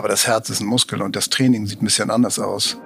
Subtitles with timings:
[0.00, 2.78] Aber das Herz ist ein Muskel und das Training sieht ein bisschen anders aus.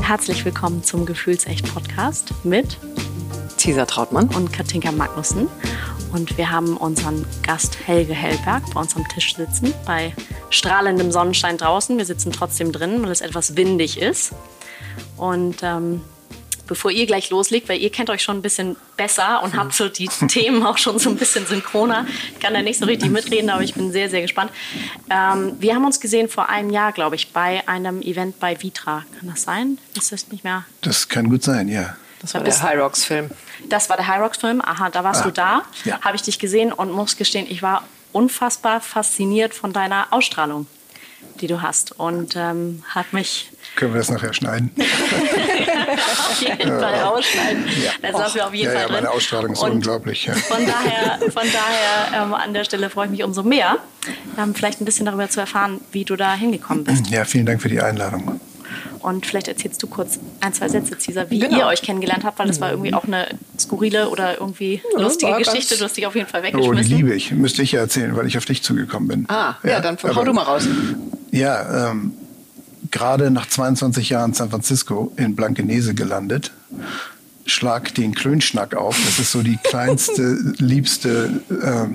[0.00, 2.78] Herzlich willkommen zum Gefühlsecht Podcast mit
[3.58, 5.46] Cesar Trautmann und Katinka Magnussen.
[6.10, 10.14] Und wir haben unseren Gast Helge Hellberg bei uns am Tisch sitzen, bei
[10.48, 11.98] strahlendem Sonnenschein draußen.
[11.98, 14.32] Wir sitzen trotzdem drin, weil es etwas windig ist.
[15.18, 16.00] Und ähm,
[16.66, 19.88] bevor ihr gleich loslegt, weil ihr kennt euch schon ein bisschen besser und habt so
[19.88, 22.06] die Themen auch schon so ein bisschen synchroner.
[22.32, 24.50] Ich kann da nicht so richtig mitreden, aber ich bin sehr, sehr gespannt.
[25.10, 29.04] Ähm, wir haben uns gesehen vor einem Jahr, glaube ich, bei einem Event bei Vitra.
[29.18, 29.78] Kann das sein?
[29.94, 30.64] Das ist nicht mehr.
[30.80, 31.96] Das kann gut sein, ja.
[32.22, 33.30] Das war der High Rocks Film.
[33.68, 34.60] Das war der High Rocks Film.
[34.60, 35.62] Aha, da warst ah, du da.
[35.84, 36.00] Ja.
[36.02, 37.82] Habe ich dich gesehen und muss gestehen, ich war
[38.12, 40.66] unfassbar fasziniert von deiner Ausstrahlung,
[41.40, 41.92] die du hast.
[41.98, 44.70] Und ähm, hat mich können wir das nachher schneiden?
[44.76, 47.64] auf jeden Fall ausschneiden.
[47.82, 47.90] Ja.
[48.02, 50.26] Das lassen wir auf jeden ja, Fall ja, meine Ausstrahlung ist und unglaublich.
[50.26, 50.34] Ja.
[50.34, 53.78] Von daher, von daher ähm, an der Stelle freue ich mich umso mehr,
[54.38, 57.08] ähm, vielleicht ein bisschen darüber zu erfahren, wie du da hingekommen bist.
[57.08, 58.40] Ja, vielen Dank für die Einladung.
[59.00, 61.58] Und vielleicht erzählst du kurz ein, zwei Sätze, Cesar, wie genau.
[61.58, 63.26] ihr euch kennengelernt habt, weil das war irgendwie auch eine
[63.58, 65.76] skurrile oder irgendwie ja, lustige Geschichte.
[65.76, 66.78] Du hast dich auf jeden Fall weggeschmissen.
[66.78, 67.32] Oh, die liebe ich.
[67.32, 69.24] Müsste ich ja erzählen, weil ich auf dich zugekommen bin.
[69.28, 70.68] Ah, ja, ja dann hau du mal raus.
[71.32, 72.12] Ja, ähm,
[72.92, 76.52] gerade nach 22 Jahren San Francisco in Blankenese gelandet.
[77.44, 78.96] Schlag den Klönschnack auf.
[79.04, 81.88] Das ist so die kleinste, liebste, äh,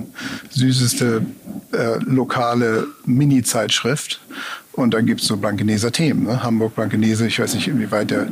[0.50, 1.24] süßeste
[1.72, 4.20] äh, lokale Mini-Zeitschrift.
[4.72, 6.24] Und dann gibt es so Blankeneser Themen.
[6.24, 6.42] Ne?
[6.42, 8.28] Hamburg, Blankenese, ich weiß nicht, inwieweit der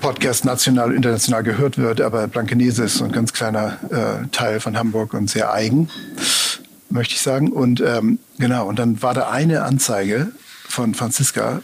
[0.00, 4.78] Podcast national, international gehört wird, aber Blankenese ist so ein ganz kleiner äh, Teil von
[4.78, 5.90] Hamburg und sehr eigen,
[6.88, 7.52] möchte ich sagen.
[7.52, 10.28] Und ähm, genau, und dann war da eine Anzeige
[10.68, 11.62] von Franziska.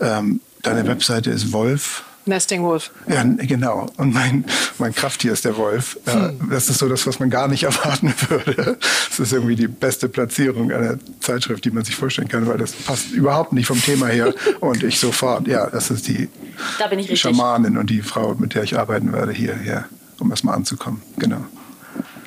[0.00, 2.04] Ähm, deine Webseite ist Wolf.
[2.26, 2.90] Nesting Wolf.
[3.06, 3.86] Ja, genau.
[3.98, 4.46] Und mein,
[4.78, 5.98] mein Krafttier ist der Wolf.
[6.06, 6.48] Hm.
[6.50, 8.78] Das ist so das, was man gar nicht erwarten würde.
[9.08, 12.72] Das ist irgendwie die beste Platzierung einer Zeitschrift, die man sich vorstellen kann, weil das
[12.72, 14.32] passt überhaupt nicht vom Thema her.
[14.60, 16.28] Und ich sofort, ja, das ist die
[16.78, 19.86] da Schamanin und die Frau, mit der ich arbeiten werde hier, ja,
[20.20, 21.02] um erstmal anzukommen.
[21.18, 21.44] Genau.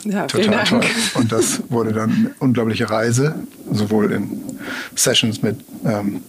[0.04, 0.82] Ja, Total toll.
[1.16, 3.36] Und das wurde dann eine unglaubliche Reise,
[3.72, 4.42] sowohl in
[4.96, 6.22] Sessions mit, ähm,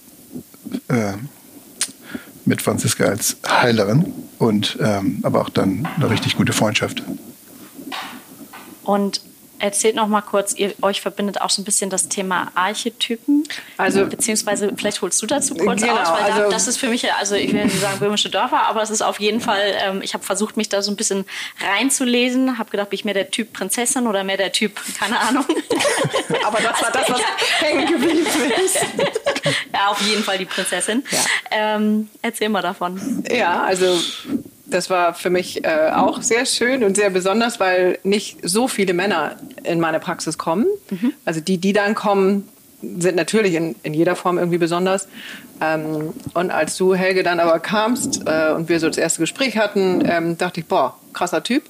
[0.89, 1.13] äh,
[2.45, 7.03] mit Franziska als Heilerin und ähm, aber auch dann eine richtig gute Freundschaft.
[8.85, 9.21] Und
[9.59, 13.45] Erzählt noch mal kurz, ihr, euch verbindet auch so ein bisschen das Thema Archetypen.
[13.77, 16.89] Also, beziehungsweise, vielleicht holst du dazu kurz genau, aus, weil also, da, das ist für
[16.89, 20.03] mich, also ich will nicht sagen böhmische Dörfer, aber es ist auf jeden Fall, ähm,
[20.03, 21.25] ich habe versucht, mich da so ein bisschen
[21.61, 25.45] reinzulesen, habe gedacht, bin ich mehr der Typ Prinzessin oder mehr der Typ, keine Ahnung.
[26.45, 27.21] aber das war das, was
[27.61, 28.27] hängen geblieben
[28.65, 28.77] ist.
[29.73, 31.05] ja, auf jeden Fall die Prinzessin.
[31.11, 31.19] Ja.
[31.51, 33.25] Ähm, erzähl mal davon.
[33.31, 33.99] Ja, also
[34.71, 38.93] das war für mich äh, auch sehr schön und sehr besonders, weil nicht so viele
[38.93, 40.67] Männer in meine Praxis kommen.
[40.91, 41.13] Mhm.
[41.25, 42.49] Also die, die dann kommen,
[42.83, 45.09] sind natürlich in, in jeder Form irgendwie besonders.
[45.61, 49.57] Ähm, und als du, Helge, dann aber kamst äh, und wir so das erste Gespräch
[49.57, 51.65] hatten, ähm, dachte ich, boah, krasser Typ.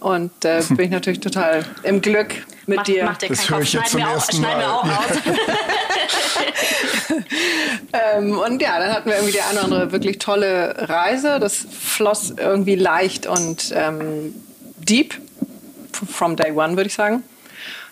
[0.00, 2.34] Und äh, bin ich natürlich total im Glück
[2.66, 3.04] mit mach, dir.
[3.04, 4.50] Mach dir das höre ich jetzt zum ersten Mal.
[4.50, 4.98] Schneiden wir auch ja.
[4.98, 5.06] aus.
[8.16, 11.38] ähm, und ja, dann hatten wir irgendwie die eine oder andere wirklich tolle Reise.
[11.40, 14.34] Das floss irgendwie leicht und ähm,
[14.76, 15.14] deep,
[15.92, 17.22] from day one, würde ich sagen.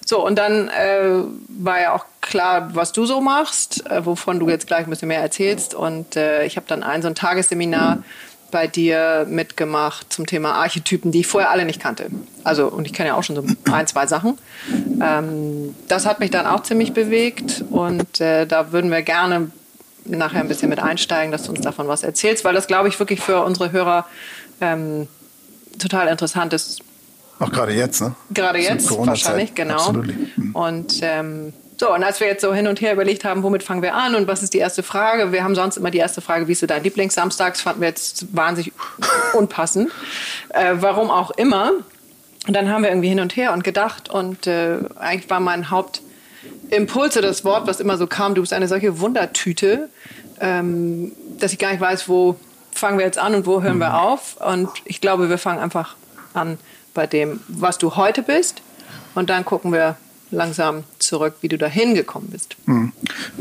[0.05, 4.49] So, und dann äh, war ja auch klar, was du so machst, äh, wovon du
[4.49, 5.75] jetzt gleich ein bisschen mehr erzählst.
[5.75, 8.05] Und äh, ich habe dann ein so ein Tagesseminar
[8.51, 12.07] bei dir mitgemacht zum Thema Archetypen, die ich vorher alle nicht kannte.
[12.45, 14.39] Also, und ich kenne ja auch schon so ein, zwei Sachen.
[15.03, 19.51] Ähm, das hat mich dann auch ziemlich bewegt und äh, da würden wir gerne
[20.05, 22.99] nachher ein bisschen mit einsteigen, dass du uns davon was erzählst, weil das, glaube ich,
[22.99, 24.07] wirklich für unsere Hörer
[24.61, 25.09] ähm,
[25.78, 26.81] total interessant ist.
[27.39, 28.15] Auch gerade jetzt, ne?
[28.31, 29.75] Gerade jetzt, wahrscheinlich, genau.
[29.75, 30.15] Absolut.
[30.37, 30.55] Mhm.
[30.55, 33.82] Und ähm, so, und als wir jetzt so hin und her überlegt haben, womit fangen
[33.82, 35.32] wir an und was ist die erste Frage?
[35.32, 37.53] Wir haben sonst immer die erste Frage, wie ist dein Lieblingssamstag?
[37.53, 38.72] Das fanden wir jetzt wahnsinnig
[39.34, 39.91] unpassend.
[40.50, 41.72] Äh, warum auch immer.
[42.47, 45.70] Und dann haben wir irgendwie hin und her und gedacht und äh, eigentlich war mein
[45.70, 49.91] Hauptimpuls das Wort, was immer so kam, du bist eine solche Wundertüte,
[50.41, 52.36] ähm, dass ich gar nicht weiß, wo
[52.72, 53.95] fangen wir jetzt an und wo hören wir mhm.
[53.95, 54.36] auf.
[54.41, 55.97] Und ich glaube, wir fangen einfach
[56.34, 56.59] an
[56.95, 58.62] bei dem, was du heute bist.
[59.15, 59.97] Und dann gucken wir,
[60.31, 62.57] langsam zurück, wie du da hingekommen bist.
[62.67, 62.93] Hm.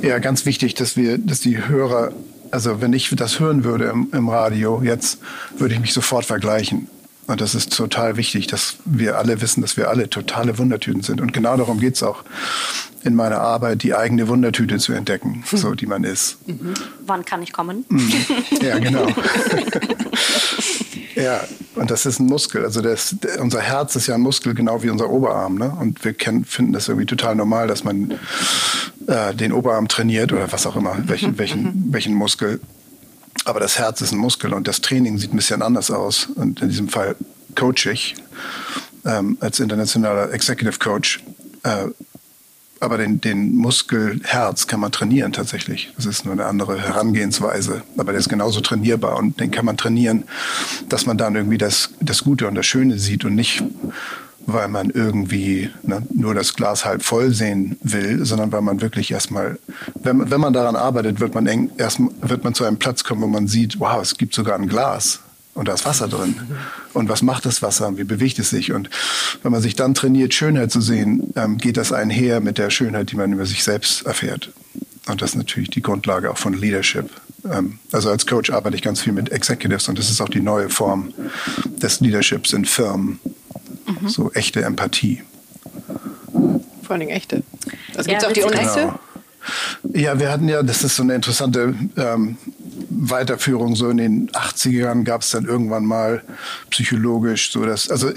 [0.01, 2.11] Ja, ganz wichtig, dass wir, dass die Hörer,
[2.51, 5.19] also wenn ich das hören würde im, im Radio, jetzt
[5.57, 6.89] würde ich mich sofort vergleichen.
[7.27, 11.21] Und das ist total wichtig, dass wir alle wissen, dass wir alle totale Wundertüten sind.
[11.21, 12.23] Und genau darum geht es auch
[13.03, 15.57] in meiner Arbeit, die eigene Wundertüte zu entdecken, hm.
[15.57, 16.37] so die man ist.
[16.47, 16.73] Mhm.
[17.05, 17.85] Wann kann ich kommen?
[17.89, 18.13] Mhm.
[18.61, 19.07] Ja, genau.
[21.15, 21.41] Ja,
[21.75, 22.63] und das ist ein Muskel.
[22.63, 25.57] Also das, unser Herz ist ja ein Muskel, genau wie unser Oberarm.
[25.57, 25.75] Ne?
[25.79, 28.19] Und wir kennen, finden das irgendwie total normal, dass man
[29.07, 31.37] äh, den Oberarm trainiert oder was auch immer, welchen, mhm.
[31.37, 31.85] welchen, mhm.
[31.93, 32.59] welchen Muskel.
[33.45, 36.27] Aber das Herz ist ein Muskel und das Training sieht ein bisschen anders aus.
[36.35, 37.15] Und in diesem Fall
[37.55, 38.15] coach ich
[39.05, 41.23] ähm, als internationaler Executive Coach.
[41.63, 41.87] Äh,
[42.79, 45.91] aber den, den Muskel Herz kann man trainieren tatsächlich.
[45.95, 47.83] Das ist nur eine andere Herangehensweise.
[47.97, 50.25] Aber der ist genauso trainierbar und den kann man trainieren,
[50.89, 53.63] dass man dann irgendwie das, das Gute und das Schöne sieht und nicht,
[54.45, 59.11] weil man irgendwie ne, nur das Glas halb voll sehen will, sondern weil man wirklich
[59.11, 59.57] erstmal,
[60.03, 63.21] wenn, wenn man daran arbeitet, wird man eng, erst wird man zu einem Platz kommen,
[63.21, 65.21] wo man sieht, wow, es gibt sogar ein Glas
[65.55, 66.35] und da ist Wasser drin.
[66.93, 67.87] Und was macht das Wasser?
[67.87, 68.73] und Wie bewegt es sich?
[68.73, 68.89] Und
[69.41, 73.11] wenn man sich dann trainiert, Schönheit zu sehen, ähm, geht das einher mit der Schönheit,
[73.11, 74.51] die man über sich selbst erfährt.
[75.07, 77.09] Und das ist natürlich die Grundlage auch von Leadership.
[77.49, 80.41] Ähm, also als Coach arbeite ich ganz viel mit Executives und das ist auch die
[80.41, 81.13] neue Form
[81.65, 83.19] des Leaderships in Firmen.
[83.87, 84.09] Mhm.
[84.09, 85.21] So echte Empathie.
[86.33, 87.43] Vor allen Dingen echte.
[87.95, 88.79] Also gibt es auch die unechte?
[88.81, 88.99] Genau.
[89.93, 92.37] Ja, wir hatten ja, das ist so eine interessante ähm,
[92.97, 93.75] Weiterführung.
[93.75, 96.23] So in den 80ern gab es dann irgendwann mal
[96.69, 98.11] psychologisch so das, also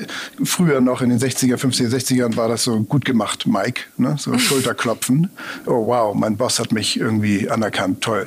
[0.44, 4.16] früher noch in den 60er, 50er, 60ern war das so gut gemacht, Mike, ne?
[4.19, 5.30] so Schulterklopfen.
[5.66, 8.26] Oh wow, mein Boss hat mich irgendwie anerkannt, toll.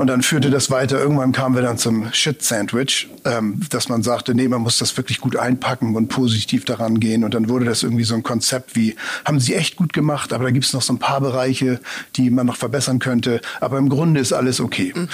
[0.00, 0.98] Und dann führte das weiter.
[0.98, 5.20] Irgendwann kamen wir dann zum Shit-Sandwich, ähm, dass man sagte, nee, man muss das wirklich
[5.20, 7.22] gut einpacken und positiv daran gehen.
[7.22, 8.96] Und dann wurde das irgendwie so ein Konzept wie,
[9.26, 11.80] haben sie echt gut gemacht, aber da gibt es noch so ein paar Bereiche,
[12.16, 13.42] die man noch verbessern könnte.
[13.60, 14.94] Aber im Grunde ist alles okay.
[14.96, 15.08] Mhm.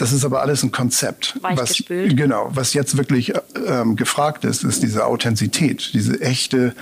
[0.00, 1.38] Das ist aber alles ein Konzept.
[1.42, 3.34] Was, genau, was jetzt wirklich
[3.66, 6.74] ähm, gefragt ist, ist diese Authentizität, diese echte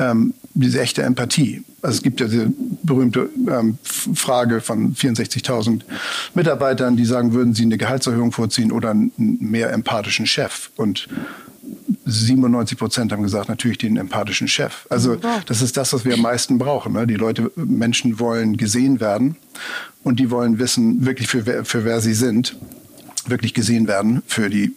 [0.00, 1.62] ähm, diese echte Empathie.
[1.82, 2.50] Also es gibt ja diese
[2.82, 5.82] berühmte ähm, Frage von 64.000
[6.34, 10.70] Mitarbeitern, die sagen, würden sie eine Gehaltserhöhung vorziehen oder einen mehr empathischen Chef?
[10.76, 11.08] Und
[12.06, 14.86] 97 Prozent haben gesagt, natürlich den empathischen Chef.
[14.88, 15.16] Also
[15.46, 16.92] das ist das, was wir am meisten brauchen.
[16.92, 17.06] Ne?
[17.06, 19.36] Die Leute, Menschen wollen gesehen werden
[20.04, 22.56] und die wollen wissen, wirklich für wer, für wer sie sind,
[23.26, 24.76] wirklich gesehen werden für die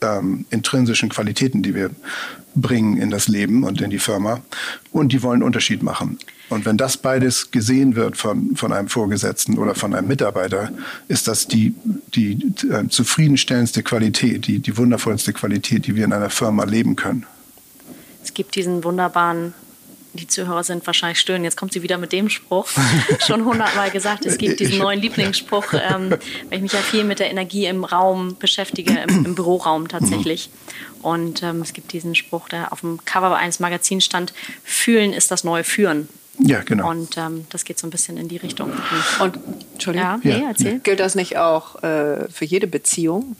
[0.00, 1.90] ähm, intrinsischen Qualitäten, die wir
[2.54, 4.40] bringen in das Leben und in die Firma.
[4.90, 6.18] Und die wollen einen Unterschied machen.
[6.52, 10.70] Und wenn das beides gesehen wird von, von einem Vorgesetzten oder von einem Mitarbeiter,
[11.08, 11.74] ist das die,
[12.14, 17.26] die äh, zufriedenstellendste Qualität, die, die wundervollste Qualität, die wir in einer Firma leben können.
[18.22, 19.54] Es gibt diesen wunderbaren
[20.14, 21.44] die Zuhörer sind wahrscheinlich stöhnen.
[21.44, 22.68] Jetzt kommt sie wieder mit dem Spruch.
[23.26, 24.26] Schon hundertmal gesagt.
[24.26, 26.18] Es gibt diesen neuen Lieblingsspruch, ähm, weil
[26.50, 30.50] ich mich ja viel mit der Energie im Raum beschäftige, im, im Büroraum tatsächlich.
[31.00, 35.30] Und ähm, es gibt diesen Spruch, der auf dem Cover eines Magazins stand: Fühlen ist
[35.30, 36.08] das neue Führen.
[36.44, 36.90] Ja, genau.
[36.90, 38.72] Und ähm, das geht so ein bisschen in die Richtung.
[39.20, 39.38] Und,
[39.72, 40.80] Entschuldigung, ja, nee, erzähl.
[40.80, 43.36] Gilt das nicht auch äh, für jede Beziehung?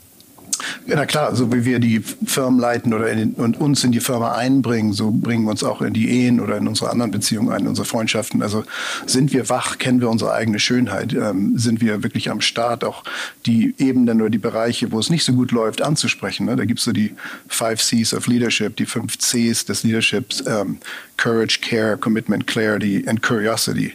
[0.85, 4.33] Na klar, so wie wir die Firmen leiten oder in, und uns in die Firma
[4.33, 7.61] einbringen, so bringen wir uns auch in die Ehen oder in unsere anderen Beziehungen ein,
[7.61, 8.41] in unsere Freundschaften.
[8.41, 8.63] Also
[9.05, 13.03] sind wir wach, kennen wir unsere eigene Schönheit, ähm, sind wir wirklich am Start, auch
[13.45, 16.45] die Ebenen oder die Bereiche, wo es nicht so gut läuft, anzusprechen.
[16.45, 16.55] Ne?
[16.55, 17.13] Da gibt es so die
[17.47, 20.77] Five Cs of Leadership, die fünf Cs des Leaderships, ähm,
[21.17, 23.93] Courage, Care, Commitment, Clarity and Curiosity.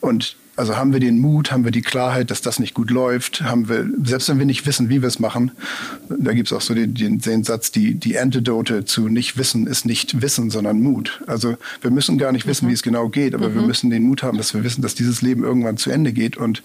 [0.00, 3.42] Und also haben wir den Mut, haben wir die Klarheit, dass das nicht gut läuft,
[3.42, 5.50] haben wir, selbst wenn wir nicht wissen, wie wir es machen,
[6.08, 9.66] da gibt es auch so den, den, den, Satz, die, die Antidote zu nicht wissen
[9.66, 11.22] ist nicht Wissen, sondern Mut.
[11.26, 12.70] Also wir müssen gar nicht wissen, mhm.
[12.70, 13.54] wie es genau geht, aber mhm.
[13.54, 16.38] wir müssen den Mut haben, dass wir wissen, dass dieses Leben irgendwann zu Ende geht
[16.38, 16.62] und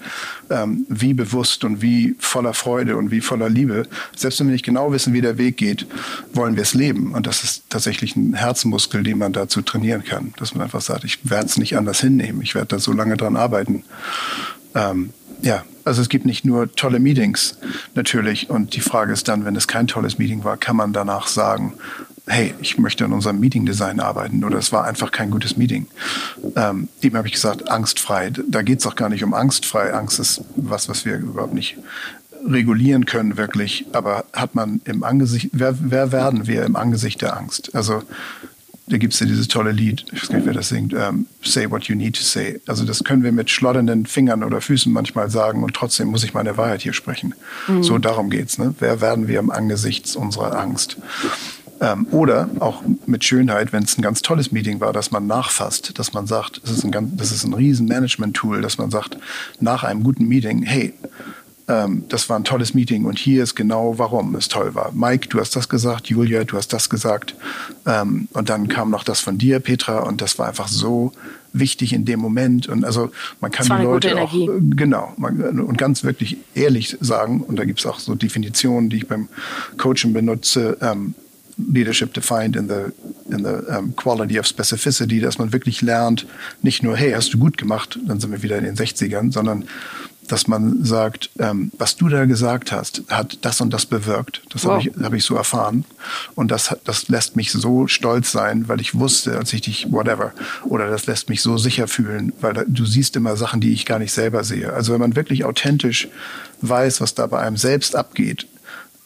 [0.49, 4.65] ähm, wie bewusst und wie voller Freude und wie voller Liebe, selbst wenn wir nicht
[4.65, 5.85] genau wissen, wie der Weg geht,
[6.33, 7.11] wollen wir es leben.
[7.13, 11.03] Und das ist tatsächlich ein Herzmuskel, den man dazu trainieren kann, dass man einfach sagt,
[11.03, 13.80] ich werde es nicht anders hinnehmen, ich werde da so lange dran arbeiten
[14.75, 15.11] ähm,
[15.41, 17.57] ja, also es gibt nicht nur tolle Meetings
[17.95, 18.49] natürlich.
[18.49, 21.73] Und die Frage ist dann, wenn es kein tolles Meeting war, kann man danach sagen,
[22.27, 25.87] hey, ich möchte an unserem Meeting-Design arbeiten oder es war einfach kein gutes Meeting.
[26.55, 28.31] Ähm, eben habe ich gesagt, angstfrei.
[28.47, 29.93] Da geht es auch gar nicht um angstfrei.
[29.93, 31.77] Angst ist was, was wir überhaupt nicht
[32.47, 33.85] regulieren können wirklich.
[33.91, 37.73] Aber hat man im Angesicht, wer, wer werden wir im Angesicht der Angst?
[37.75, 38.03] Also
[38.91, 41.25] da gibt es ja dieses tolle Lied, ich weiß gar nicht, wer das singt, ähm,
[41.43, 42.59] Say What You Need to Say.
[42.67, 46.33] Also das können wir mit schlotternden Fingern oder Füßen manchmal sagen und trotzdem muss ich
[46.33, 47.33] meine Wahrheit hier sprechen.
[47.69, 47.83] Mhm.
[47.83, 48.57] So darum geht's.
[48.57, 48.75] Ne?
[48.79, 50.97] Wer werden wir im Angesicht unserer Angst?
[51.79, 55.97] Ähm, oder auch mit Schönheit, wenn es ein ganz tolles Meeting war, dass man nachfasst,
[55.97, 59.17] dass man sagt, das ist ein, ganz, das ist ein riesen Management-Tool, dass man sagt,
[59.61, 60.93] nach einem guten Meeting, hey,
[61.67, 64.91] ähm, das war ein tolles Meeting und hier ist genau, warum es toll war.
[64.93, 67.35] Mike, du hast das gesagt, Julia, du hast das gesagt.
[67.85, 71.11] Ähm, und dann kam noch das von dir, Petra, und das war einfach so
[71.53, 72.67] wichtig in dem Moment.
[72.67, 77.41] Und also man kann die Leute auch äh, genau man, und ganz wirklich ehrlich sagen,
[77.41, 79.27] und da gibt es auch so Definitionen, die ich beim
[79.77, 81.15] Coaching benutze, ähm,
[81.57, 82.91] Leadership defined in the,
[83.29, 86.25] in the um, quality of specificity, dass man wirklich lernt,
[86.61, 89.65] nicht nur, hey, hast du gut gemacht, dann sind wir wieder in den 60ern, sondern
[90.27, 94.41] dass man sagt, ähm, was du da gesagt hast, hat das und das bewirkt.
[94.49, 94.71] Das wow.
[94.71, 95.85] habe ich, hab ich so erfahren.
[96.35, 100.33] Und das, das lässt mich so stolz sein, weil ich wusste, als ich dich, whatever,
[100.63, 103.85] oder das lässt mich so sicher fühlen, weil da, du siehst immer Sachen, die ich
[103.85, 104.71] gar nicht selber sehe.
[104.71, 106.07] Also wenn man wirklich authentisch
[106.61, 108.47] weiß, was da bei einem selbst abgeht,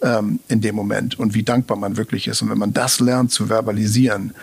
[0.02, 2.42] ähm, in dem Moment und wie dankbar man wirklich ist.
[2.42, 4.34] Und wenn man das lernt zu verbalisieren,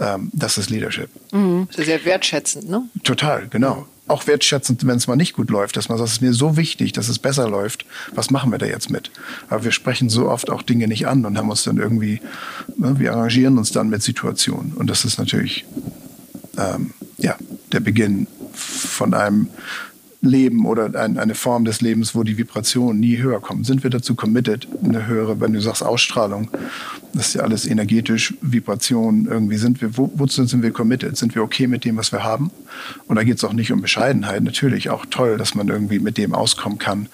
[0.00, 1.10] ähm, das ist Leadership.
[1.32, 1.68] Mhm.
[1.70, 2.88] Ist sehr wertschätzend, ne?
[3.04, 6.22] Total, genau auch wertschätzend, wenn es mal nicht gut läuft, dass man sagt, es ist
[6.22, 7.84] mir so wichtig, dass es besser läuft.
[8.14, 9.10] Was machen wir da jetzt mit?
[9.48, 12.20] Aber wir sprechen so oft auch Dinge nicht an und haben uns dann irgendwie,
[12.76, 14.72] ne, wir arrangieren uns dann mit Situationen.
[14.72, 15.66] Und das ist natürlich
[16.56, 17.36] ähm, ja,
[17.72, 19.48] der Beginn von einem
[20.20, 23.62] Leben oder ein, eine Form des Lebens, wo die Vibrationen nie höher kommen.
[23.62, 26.50] Sind wir dazu committed, eine höhere, wenn du sagst Ausstrahlung,
[27.12, 31.16] das ist ja alles energetisch, Vibration, irgendwie sind wir, wo, wozu sind wir committed?
[31.16, 32.50] Sind wir okay mit dem, was wir haben?
[33.06, 36.18] Und da geht es auch nicht um Bescheidenheit, natürlich auch toll, dass man irgendwie mit
[36.18, 37.08] dem auskommen kann,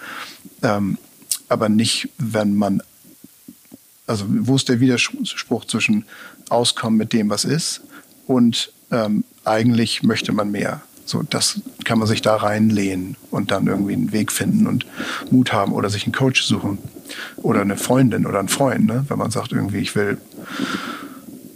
[0.62, 0.96] ähm,
[1.48, 2.82] aber nicht, wenn man,
[4.06, 6.06] also wo ist der Widerspruch zwischen
[6.48, 7.82] Auskommen mit dem, was ist
[8.26, 10.80] und ähm, eigentlich möchte man mehr?
[11.04, 14.86] So, das kann man sich da reinlehnen und dann irgendwie einen Weg finden und
[15.30, 16.78] Mut haben oder sich einen Coach suchen
[17.36, 19.04] oder eine Freundin oder einen Freund, ne?
[19.08, 20.18] wenn man sagt irgendwie, ich will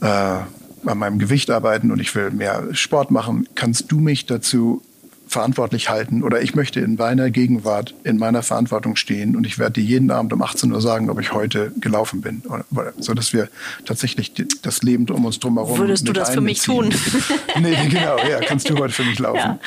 [0.00, 4.82] äh, an meinem Gewicht arbeiten und ich will mehr Sport machen, kannst du mich dazu
[5.28, 9.80] verantwortlich halten oder ich möchte in meiner Gegenwart, in meiner Verantwortung stehen und ich werde
[9.80, 12.42] dir jeden Abend um 18 Uhr sagen, ob ich heute gelaufen bin.
[12.49, 13.49] Oder, so dass wir
[13.85, 14.32] tatsächlich
[14.62, 15.78] das Leben um uns drum herum.
[15.78, 16.92] Würdest du das für mich tun?
[17.61, 19.38] nee, genau, ja, kannst du heute für mich laufen.
[19.38, 19.58] Ja.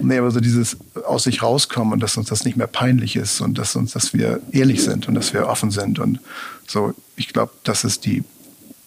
[0.00, 3.40] Nee, aber so dieses aus sich rauskommen und dass uns das nicht mehr peinlich ist
[3.40, 6.20] und dass uns, dass wir ehrlich sind und dass wir offen sind und
[6.66, 8.24] so, ich glaube, das ist die,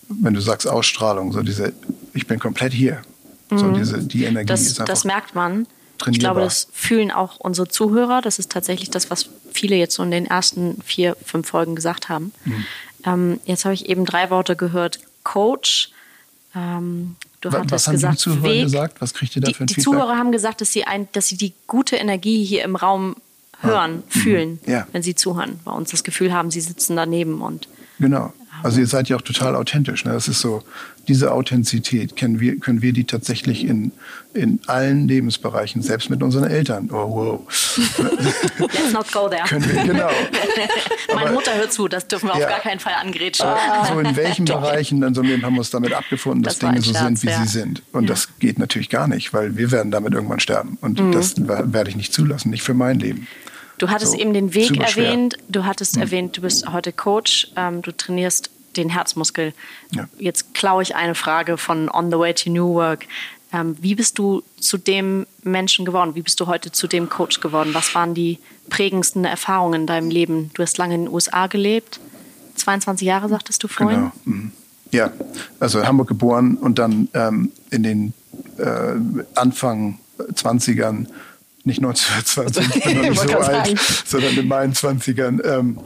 [0.10, 1.74] wenn du sagst Ausstrahlung, so diese,
[2.13, 3.01] ich bin komplett hier
[3.50, 3.74] so mhm.
[3.75, 5.68] diese, die Energie das, ist einfach Das merkt man.
[6.10, 8.22] Ich glaube, das fühlen auch unsere Zuhörer.
[8.22, 12.08] Das ist tatsächlich das, was viele jetzt so in den ersten vier, fünf Folgen gesagt
[12.10, 12.32] haben.
[12.46, 12.66] Mhm.
[13.04, 15.00] Ähm, jetzt habe ich eben drei Worte gehört.
[15.24, 15.89] Coach.
[16.56, 18.63] Ähm, du was, hattest was haben gesagt, die Zuhörer Weg.
[18.63, 19.01] gesagt?
[19.01, 19.92] Was kriegt ihr da die, für ein Die Feedback?
[19.92, 23.16] Zuhörer haben gesagt, dass sie, ein, dass sie die gute Energie hier im Raum
[23.62, 24.10] hören, ah.
[24.10, 24.72] fühlen, mhm.
[24.72, 24.88] ja.
[24.92, 25.60] wenn sie zuhören.
[25.66, 27.68] Bei uns das Gefühl haben, sie sitzen daneben und
[28.00, 28.34] Genau.
[28.64, 30.06] Also ihr seid ja auch total authentisch.
[30.06, 30.14] Ne?
[30.14, 30.64] Das ist so,
[31.08, 33.92] diese Authentizität können wir, können wir die tatsächlich in,
[34.34, 36.90] in allen Lebensbereichen, selbst mit unseren Eltern.
[36.92, 37.78] Oh, wow.
[38.60, 39.44] Let's not go there.
[39.48, 40.10] können wir, genau.
[41.16, 42.46] Meine Mutter hört zu, das dürfen wir ja.
[42.46, 43.48] auf gar keinen Fall angrätschen.
[43.88, 46.82] So in welchen Bereichen in so Leben haben wir uns damit abgefunden, dass das Dinge
[46.82, 47.42] so sind, wie ja.
[47.42, 47.84] sie sind.
[47.94, 48.10] Und ja.
[48.10, 50.78] das geht natürlich gar nicht, weil wir werden damit irgendwann sterben.
[50.82, 51.12] Und mhm.
[51.12, 53.28] das werde ich nicht zulassen, nicht für mein Leben.
[53.77, 55.38] Du hattest so, eben den Weg erwähnt.
[55.50, 56.01] Du hattest mhm.
[56.03, 57.51] erwähnt, du bist heute Coach.
[57.55, 59.53] Ähm, du trainierst den Herzmuskel.
[59.91, 60.07] Ja.
[60.17, 63.05] Jetzt klaue ich eine Frage von On the Way to New Work.
[63.53, 66.15] Ähm, wie bist du zu dem Menschen geworden?
[66.15, 67.69] Wie bist du heute zu dem Coach geworden?
[67.74, 70.51] Was waren die prägendsten Erfahrungen in deinem Leben?
[70.53, 72.00] Du hast lange in den USA gelebt.
[72.55, 74.00] 22 Jahre, sagtest du vorhin?
[74.00, 74.12] Genau.
[74.25, 74.51] Mhm.
[74.91, 75.12] Ja,
[75.60, 78.13] also in Hamburg geboren und dann ähm, in den
[78.57, 78.93] äh,
[79.36, 81.07] Anfang 20ern
[81.68, 85.80] nicht 1920, ich bin noch nicht so alt, sondern in meinen 20ern ähm,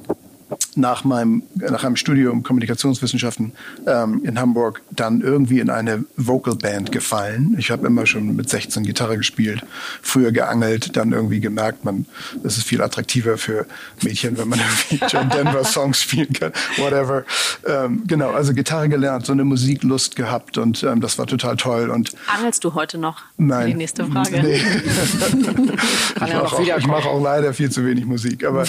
[0.75, 3.54] nach meinem nach einem Studium Kommunikationswissenschaften
[3.86, 7.56] ähm, in Hamburg dann irgendwie in eine Vocal Band gefallen.
[7.58, 9.66] Ich habe immer schon mit 16 Gitarre gespielt,
[10.01, 12.06] früher geangelt, dann irgendwie gemerkt, man
[12.44, 13.66] das ist viel attraktiver für
[14.01, 14.60] Mädchen, wenn man
[14.92, 17.25] irgendwie John Denver Songs spielen kann, whatever.
[17.66, 21.90] Ähm, genau, also Gitarre gelernt, so eine Musiklust gehabt und ähm, das war total toll.
[21.90, 23.22] Und Angelst du heute noch?
[23.38, 23.68] Nein.
[23.68, 24.42] Die nächste Frage.
[24.42, 24.56] Nee.
[26.16, 28.66] ich mache auch, mach auch leider viel zu wenig Musik, aber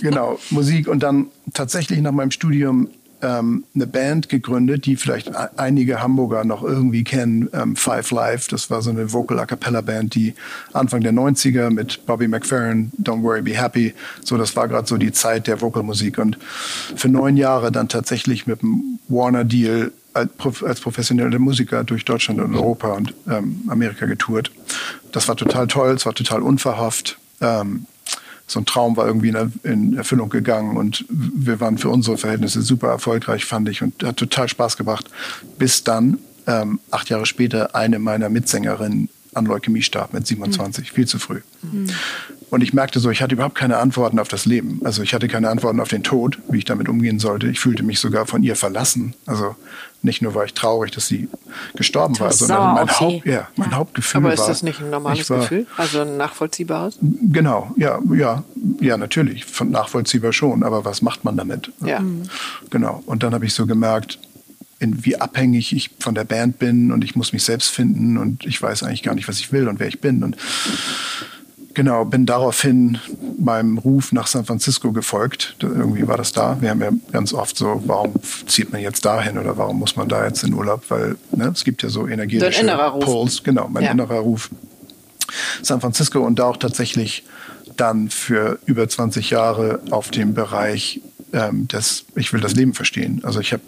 [0.00, 2.88] genau Musik und dann tatsächlich nach meinem Studium
[3.22, 8.48] ähm, eine Band gegründet, die vielleicht einige Hamburger noch irgendwie kennen, ähm, Five Live.
[8.48, 10.34] Das war so eine Vocal A Cappella Band, die
[10.72, 13.94] Anfang der 90er mit Bobby McFerrin, Don't Worry, Be Happy.
[14.22, 16.18] So, das war gerade so die Zeit der Vocalmusik.
[16.18, 16.36] Und
[16.96, 20.30] für neun Jahre dann tatsächlich mit dem Warner Deal als,
[20.62, 24.50] als professionelle Musiker durch Deutschland und Europa und ähm, Amerika getourt.
[25.12, 27.18] Das war total toll, es war total unverhofft.
[27.40, 27.86] Ähm,
[28.46, 32.88] so ein Traum war irgendwie in, Erfüllung gegangen und wir waren für unsere Verhältnisse super
[32.88, 35.08] erfolgreich, fand ich, und hat total Spaß gebracht.
[35.58, 40.94] Bis dann, ähm, acht Jahre später, eine meiner Mitsängerinnen an Leukämie starb mit 27, mhm.
[40.94, 41.40] viel zu früh.
[41.62, 41.88] Mhm.
[42.50, 44.82] Und ich merkte so, ich hatte überhaupt keine Antworten auf das Leben.
[44.84, 47.46] Also ich hatte keine Antworten auf den Tod, wie ich damit umgehen sollte.
[47.48, 49.14] Ich fühlte mich sogar von ihr verlassen.
[49.24, 49.56] Also
[50.02, 51.30] nicht nur war ich traurig, dass sie
[51.76, 53.76] gestorben war, sondern mein, Haupt, ja, mein ja.
[53.76, 54.32] Hauptgefühl war.
[54.32, 55.66] Aber ist das nicht ein normales war, Gefühl?
[55.78, 56.98] Also ein nachvollziehbares?
[57.00, 58.44] Genau, ja, ja,
[58.80, 59.46] ja, natürlich.
[59.46, 60.62] Von nachvollziehbar schon.
[60.62, 61.72] Aber was macht man damit?
[61.82, 62.00] Ja.
[62.00, 62.24] Mhm.
[62.68, 63.02] Genau.
[63.06, 64.18] Und dann habe ich so gemerkt,
[64.82, 68.44] in wie abhängig ich von der Band bin und ich muss mich selbst finden und
[68.44, 70.24] ich weiß eigentlich gar nicht, was ich will und wer ich bin.
[70.24, 70.36] Und
[71.72, 72.98] genau, bin daraufhin
[73.38, 75.56] meinem Ruf nach San Francisco gefolgt.
[75.60, 76.56] Irgendwie war das da.
[76.60, 78.14] Wir haben ja ganz oft so, warum
[78.46, 80.82] zieht man jetzt dahin oder warum muss man da jetzt in Urlaub?
[80.88, 82.66] Weil ne, es gibt ja so energetische
[83.00, 83.42] Puls.
[83.44, 83.92] Genau, mein ja.
[83.92, 84.50] innerer Ruf.
[85.62, 87.24] San Francisco und da auch tatsächlich
[87.76, 91.00] dann für über 20 Jahre auf dem Bereich
[91.32, 93.20] ähm, das, ich will das Leben verstehen.
[93.24, 93.62] Also ich habe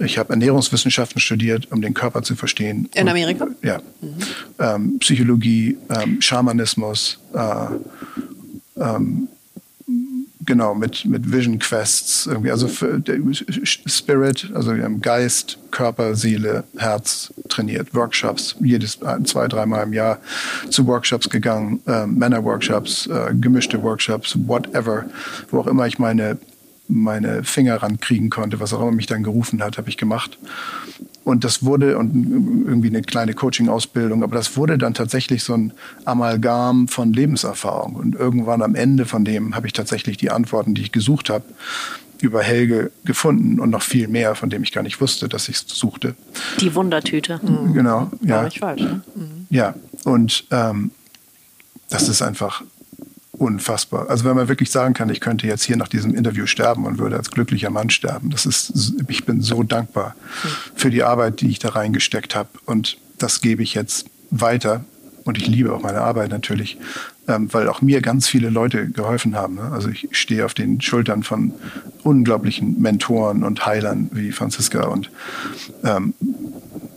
[0.00, 2.88] ich hab Ernährungswissenschaften studiert, um den Körper zu verstehen.
[2.94, 3.44] In Amerika?
[3.44, 3.80] Und, ja.
[4.00, 4.14] Mhm.
[4.58, 7.66] Ähm, Psychologie, ähm, Schamanismus, äh,
[8.76, 9.28] ähm,
[10.44, 17.32] genau, mit, mit Vision Quests, irgendwie, also Spirit, also wir haben Geist, Körper, Seele, Herz
[17.48, 20.18] trainiert, Workshops, jedes zwei, dreimal im Jahr
[20.70, 25.06] zu Workshops gegangen, äh, Männerworkshops, äh, gemischte Workshops, whatever,
[25.50, 26.38] wo auch immer ich meine
[26.88, 30.38] meine Finger rankriegen konnte, was auch immer mich dann gerufen hat, habe ich gemacht.
[31.24, 32.14] Und das wurde, und
[32.66, 35.72] irgendwie eine kleine Coaching-Ausbildung, aber das wurde dann tatsächlich so ein
[36.04, 37.94] Amalgam von Lebenserfahrung.
[37.94, 41.44] Und irgendwann am Ende von dem habe ich tatsächlich die Antworten, die ich gesucht habe,
[42.20, 45.56] über Helge gefunden und noch viel mehr, von dem ich gar nicht wusste, dass ich
[45.56, 46.14] es suchte.
[46.60, 47.40] Die Wundertüte.
[47.42, 47.72] Mhm.
[47.72, 48.36] Genau, ja.
[48.36, 48.82] War nicht falsch.
[48.82, 49.00] Ne?
[49.14, 49.46] Mhm.
[49.50, 49.74] Ja,
[50.04, 50.90] und ähm,
[51.88, 52.62] das ist einfach
[53.38, 54.08] unfassbar.
[54.08, 56.98] Also wenn man wirklich sagen kann, ich könnte jetzt hier nach diesem Interview sterben und
[56.98, 60.14] würde als glücklicher Mann sterben, das ist, ich bin so dankbar
[60.74, 64.84] für die Arbeit, die ich da reingesteckt habe und das gebe ich jetzt weiter
[65.24, 66.78] und ich liebe auch meine Arbeit natürlich,
[67.28, 69.54] ähm, weil auch mir ganz viele Leute geholfen haben.
[69.56, 69.70] Ne?
[69.72, 71.54] Also ich stehe auf den Schultern von
[72.02, 75.10] unglaublichen Mentoren und Heilern wie Franziska und
[75.82, 76.14] ähm,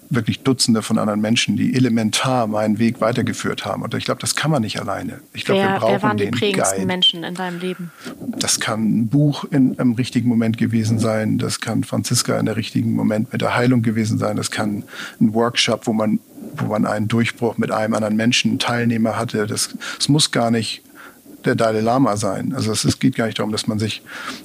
[0.10, 3.84] wirklich Dutzende von anderen Menschen, die elementar meinen Weg weitergeführt haben.
[3.84, 5.22] Und ich glaube, das kann man nicht alleine.
[5.34, 6.88] Ich glaube, wir brauchen wer waren die prägendsten Guide.
[6.88, 7.92] Menschen in deinem Leben?
[8.38, 11.38] Das kann ein Buch in, im richtigen Moment gewesen sein.
[11.38, 14.38] Das kann Franziska in der richtigen Moment mit der Heilung gewesen sein.
[14.38, 14.84] Das kann
[15.20, 16.20] ein Workshop, wo man
[16.56, 19.48] wo man einen Durchbruch mit einem anderen Menschen, Teilnehmer hatte.
[19.48, 20.82] Das, das muss gar nicht
[21.48, 22.54] der Dalai Lama sein.
[22.54, 24.04] Also es, geht gar nicht darum, dass man sich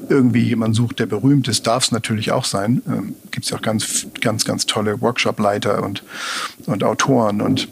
[0.08, 1.66] irgendwie jemanden sucht, der berühmt ist.
[1.66, 2.82] Darf es natürlich auch sein.
[2.86, 6.02] Ähm, Gibt es ja auch ganz, ganz, ganz tolle Workshop-Leiter und,
[6.66, 7.68] und Autoren und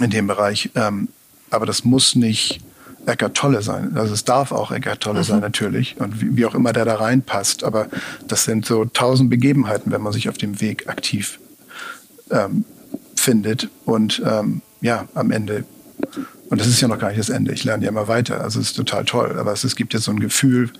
[0.00, 0.70] in dem Bereich.
[0.74, 1.08] Ähm,
[1.50, 2.60] aber das muss nicht
[3.06, 3.96] Eckart Tolle sein.
[3.96, 5.24] Also es darf auch Eckart Tolle mhm.
[5.24, 7.64] sein natürlich und wie, wie, auch immer der da reinpasst.
[7.64, 7.88] Aber
[8.28, 11.38] das sind so tausend Begebenheiten, wenn man sich auf dem Weg aktiv
[12.30, 12.64] ähm,
[13.16, 15.64] findet und ähm, ja am Ende
[16.50, 17.52] und das ist ja noch gar nicht das Ende.
[17.52, 18.40] Ich lerne ja immer weiter.
[18.40, 19.38] Also es ist total toll.
[19.38, 20.70] Aber es, es gibt jetzt so ein Gefühl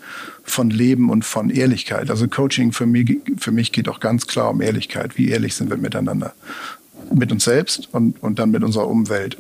[0.43, 2.11] von Leben und von Ehrlichkeit.
[2.11, 5.17] Also Coaching für mich, für mich geht auch ganz klar um Ehrlichkeit.
[5.17, 6.33] Wie ehrlich sind wir miteinander?
[7.13, 9.39] Mit uns selbst und, und dann mit unserer Umwelt.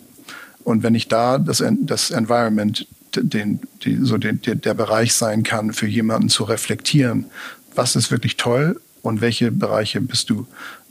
[0.62, 5.72] Und wenn ich da das, das Environment, den, die, so den, der Bereich sein kann,
[5.72, 7.26] für jemanden zu reflektieren,
[7.74, 10.46] was ist wirklich toll und welche Bereiche bist du,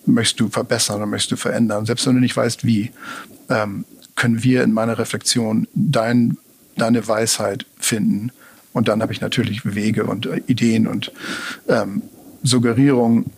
[0.06, 2.92] möchtest du verbessern oder möchtest du verändern, selbst wenn du nicht weißt, wie,
[3.50, 3.86] ähm,
[4.20, 6.38] können wir in meiner Reflexion dein,
[6.76, 8.32] deine Weisheit finden.
[8.74, 11.12] Und dann habe ich natürlich Wege und äh, Ideen und
[11.70, 12.04] ähm,
[12.44, 13.32] Suggerierungen,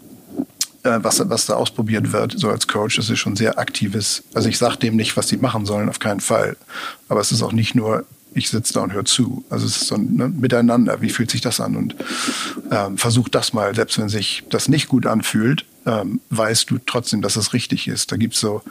[0.81, 2.95] äh, was, was da ausprobiert wird, so als Coach.
[2.95, 4.23] Das ist schon sehr aktives.
[4.33, 6.57] Also ich sage dem nicht, was sie machen sollen, auf keinen Fall.
[7.07, 9.45] Aber es ist auch nicht nur, ich sitze da und höre zu.
[9.51, 10.99] Also es ist so ein ne, Miteinander.
[10.99, 11.75] Wie fühlt sich das an?
[11.75, 11.95] Und
[12.71, 17.21] ähm, versuch das mal, selbst wenn sich das nicht gut anfühlt, ähm, weißt du trotzdem,
[17.21, 18.11] dass es richtig ist.
[18.11, 18.61] Da gibt es so,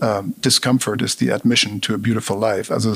[0.00, 2.72] ähm, Discomfort is the admission to a beautiful life.
[2.72, 2.94] Also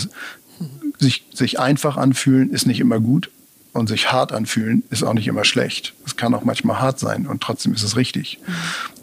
[0.99, 3.31] sich, sich einfach anfühlen ist nicht immer gut
[3.73, 5.95] und sich hart anfühlen ist auch nicht immer schlecht.
[6.07, 8.39] Es kann auch manchmal hart sein und trotzdem ist es richtig.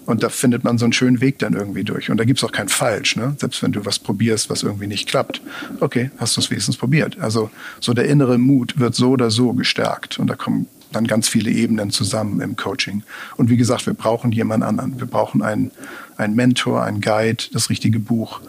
[0.05, 2.09] Und da findet man so einen schönen Weg dann irgendwie durch.
[2.09, 3.15] Und da gibt es auch kein Falsch.
[3.15, 3.35] Ne?
[3.37, 5.41] Selbst wenn du was probierst, was irgendwie nicht klappt.
[5.81, 7.19] Okay, hast du es wenigstens probiert.
[7.19, 10.17] Also so der innere Mut wird so oder so gestärkt.
[10.17, 13.03] Und da kommen dann ganz viele Ebenen zusammen im Coaching.
[13.37, 14.99] Und wie gesagt, wir brauchen jemand anderen.
[14.99, 15.71] Wir brauchen einen,
[16.17, 18.41] einen Mentor, einen Guide, das richtige Buch.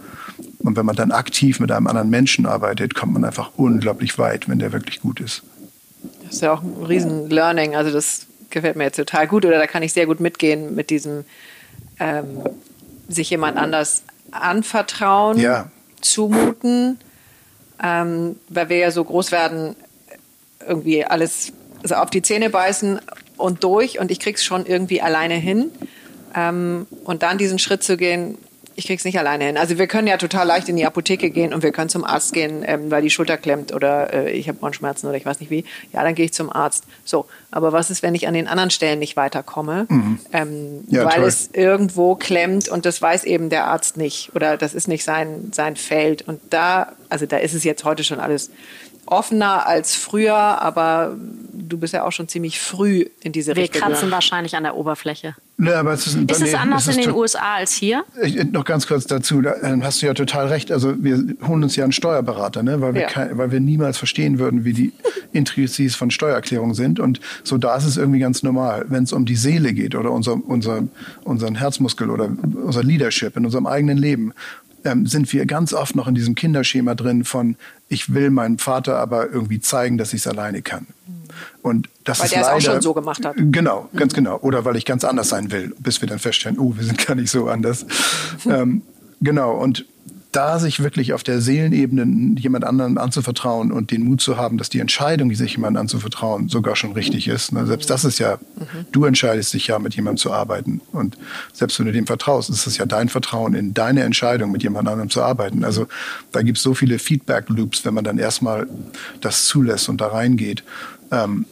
[0.58, 4.48] Und wenn man dann aktiv mit einem anderen Menschen arbeitet, kommt man einfach unglaublich weit,
[4.48, 5.42] wenn der wirklich gut ist.
[6.24, 7.76] Das ist ja auch ein riesen Learning.
[7.76, 10.90] Also das gefällt mir jetzt total gut oder da kann ich sehr gut mitgehen mit
[10.90, 11.24] diesem
[11.98, 12.42] ähm,
[13.08, 15.70] sich jemand anders anvertrauen, ja.
[16.00, 16.98] zumuten,
[17.82, 19.76] ähm, weil wir ja so groß werden,
[20.66, 23.00] irgendwie alles also auf die Zähne beißen
[23.36, 25.70] und durch und ich krieg's schon irgendwie alleine hin.
[26.34, 28.38] Ähm, und dann diesen Schritt zu gehen,
[28.80, 29.56] ich krieg's nicht alleine hin.
[29.58, 32.32] Also wir können ja total leicht in die Apotheke gehen und wir können zum Arzt
[32.32, 35.50] gehen, ähm, weil die Schulter klemmt oder äh, ich habe Ohrenschmerzen oder ich weiß nicht
[35.50, 35.64] wie.
[35.92, 36.84] Ja, dann gehe ich zum Arzt.
[37.04, 40.18] So, aber was ist, wenn ich an den anderen Stellen nicht weiterkomme, mhm.
[40.32, 41.28] ähm, ja, weil toll.
[41.28, 45.50] es irgendwo klemmt und das weiß eben der Arzt nicht oder das ist nicht sein
[45.52, 48.50] sein Feld und da, also da ist es jetzt heute schon alles
[49.10, 51.16] offener als früher, aber
[51.52, 53.82] du bist ja auch schon ziemlich früh in diese Wir Richtung.
[53.82, 55.34] Wir kratzen wahrscheinlich an der Oberfläche.
[55.58, 58.04] Ja, aber es ist, ist es anders in den USA als hier?
[58.22, 60.72] Ich, noch ganz kurz dazu, da ähm, hast du ja total recht.
[60.72, 62.80] Also wir holen uns ja einen Steuerberater, ne?
[62.80, 63.08] weil, wir ja.
[63.08, 64.92] kein, weil wir niemals verstehen würden, wie die
[65.32, 66.98] Intrizies von Steuererklärungen sind.
[66.98, 68.86] Und so da ist es irgendwie ganz normal.
[68.88, 70.84] Wenn es um die Seele geht oder unser, unser,
[71.24, 72.30] unseren Herzmuskel oder
[72.64, 74.32] unser Leadership in unserem eigenen Leben,
[74.84, 77.56] ähm, sind wir ganz oft noch in diesem Kinderschema drin von,
[77.88, 80.86] ich will meinem Vater aber irgendwie zeigen, dass ich es alleine kann.
[81.62, 83.36] Und das weil ist der leider, es auch schon so gemacht hat.
[83.36, 84.38] Genau, ganz genau.
[84.38, 87.14] Oder weil ich ganz anders sein will, bis wir dann feststellen, oh, wir sind gar
[87.14, 87.86] nicht so anders.
[88.46, 88.82] ähm,
[89.20, 89.84] genau, und
[90.32, 94.68] da sich wirklich auf der Seelenebene jemand anderen anzuvertrauen und den Mut zu haben, dass
[94.68, 97.52] die Entscheidung, sich jemand anzuvertrauen, sogar schon richtig ist.
[97.52, 97.66] Ne?
[97.66, 98.86] Selbst das ist ja, mhm.
[98.92, 100.80] du entscheidest dich ja, mit jemandem zu arbeiten.
[100.92, 101.16] Und
[101.52, 104.88] selbst wenn du dem vertraust, ist es ja dein Vertrauen in deine Entscheidung, mit jemand
[104.88, 105.64] anderem zu arbeiten.
[105.64, 105.86] Also
[106.32, 108.68] da gibt es so viele Feedback-Loops, wenn man dann erstmal
[109.20, 110.62] das zulässt und da reingeht.
[111.10, 111.46] Ähm,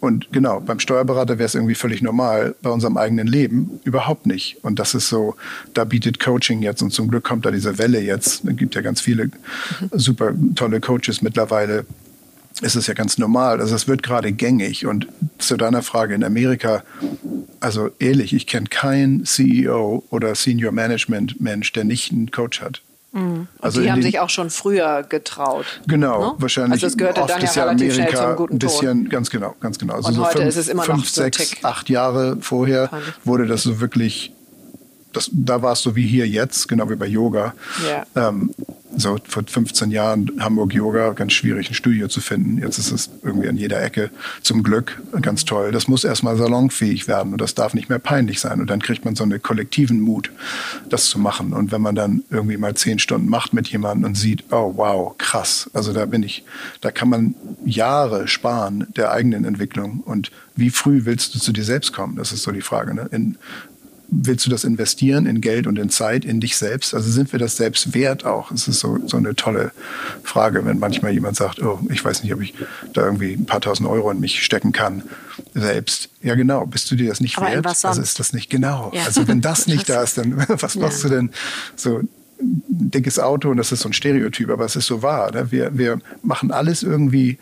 [0.00, 4.58] und genau, beim Steuerberater wäre es irgendwie völlig normal, bei unserem eigenen Leben überhaupt nicht.
[4.62, 5.34] Und das ist so,
[5.74, 8.44] da bietet Coaching jetzt und zum Glück kommt da diese Welle jetzt.
[8.44, 9.30] Es gibt ja ganz viele mhm.
[9.92, 11.84] super tolle Coaches mittlerweile.
[12.62, 13.60] Es ist ja ganz normal.
[13.60, 14.86] Also es wird gerade gängig.
[14.86, 15.08] Und
[15.38, 16.84] zu deiner Frage in Amerika,
[17.60, 22.82] also ehrlich, ich kenne keinen CEO oder Senior Management Mensch, der nicht einen Coach hat.
[23.12, 23.48] Mhm.
[23.60, 25.64] Also die haben sich auch schon früher getraut.
[25.86, 26.34] Genau, ne?
[26.38, 26.72] wahrscheinlich.
[26.72, 29.08] Also es gehörte dann ja relativ Amerika schnell zum guten ein bisschen, Ton.
[29.08, 29.94] ganz genau, ganz genau.
[29.94, 32.90] Also Und so heute fünf, ist es immer fünf, noch so sechs, acht Jahre vorher
[33.24, 34.32] wurde das so wirklich
[35.12, 37.54] das, da war es so wie hier jetzt, genau wie bei Yoga.
[37.82, 38.28] Yeah.
[38.28, 38.54] Ähm,
[38.96, 42.58] so vor 15 Jahren Hamburg Yoga, ganz schwierig ein Studio zu finden.
[42.58, 44.10] Jetzt ist es irgendwie an jeder Ecke.
[44.42, 45.72] Zum Glück ganz toll.
[45.72, 48.60] Das muss erstmal salonfähig werden und das darf nicht mehr peinlich sein.
[48.60, 50.30] Und dann kriegt man so einen kollektiven Mut,
[50.88, 51.52] das zu machen.
[51.52, 55.16] Und wenn man dann irgendwie mal zehn Stunden macht mit jemandem und sieht, oh wow,
[55.18, 55.70] krass.
[55.74, 56.44] Also da bin ich,
[56.80, 60.00] da kann man Jahre sparen der eigenen Entwicklung.
[60.00, 62.16] Und wie früh willst du zu dir selbst kommen?
[62.16, 62.94] Das ist so die Frage.
[62.94, 63.08] Ne?
[63.12, 63.38] In,
[64.10, 66.94] willst du das investieren in Geld und in Zeit, in dich selbst?
[66.94, 68.50] Also sind wir das selbst wert auch?
[68.50, 69.70] Es ist so, so eine tolle
[70.24, 72.54] Frage, wenn manchmal jemand sagt, oh, ich weiß nicht, ob ich
[72.94, 75.02] da irgendwie ein paar tausend Euro in mich stecken kann
[75.54, 76.08] selbst.
[76.22, 76.66] Ja, genau.
[76.66, 77.66] Bist du dir das nicht Aber wert?
[77.66, 78.90] Also ist das nicht genau.
[78.94, 79.04] Ja.
[79.04, 81.08] Also wenn das nicht da ist, dann was machst ja.
[81.08, 81.30] du denn
[81.76, 82.00] so?
[82.40, 85.32] ein dickes Auto und das ist so ein Stereotyp, aber es ist so wahr.
[85.32, 85.50] Ne?
[85.50, 87.36] Wir, wir machen alles irgendwie,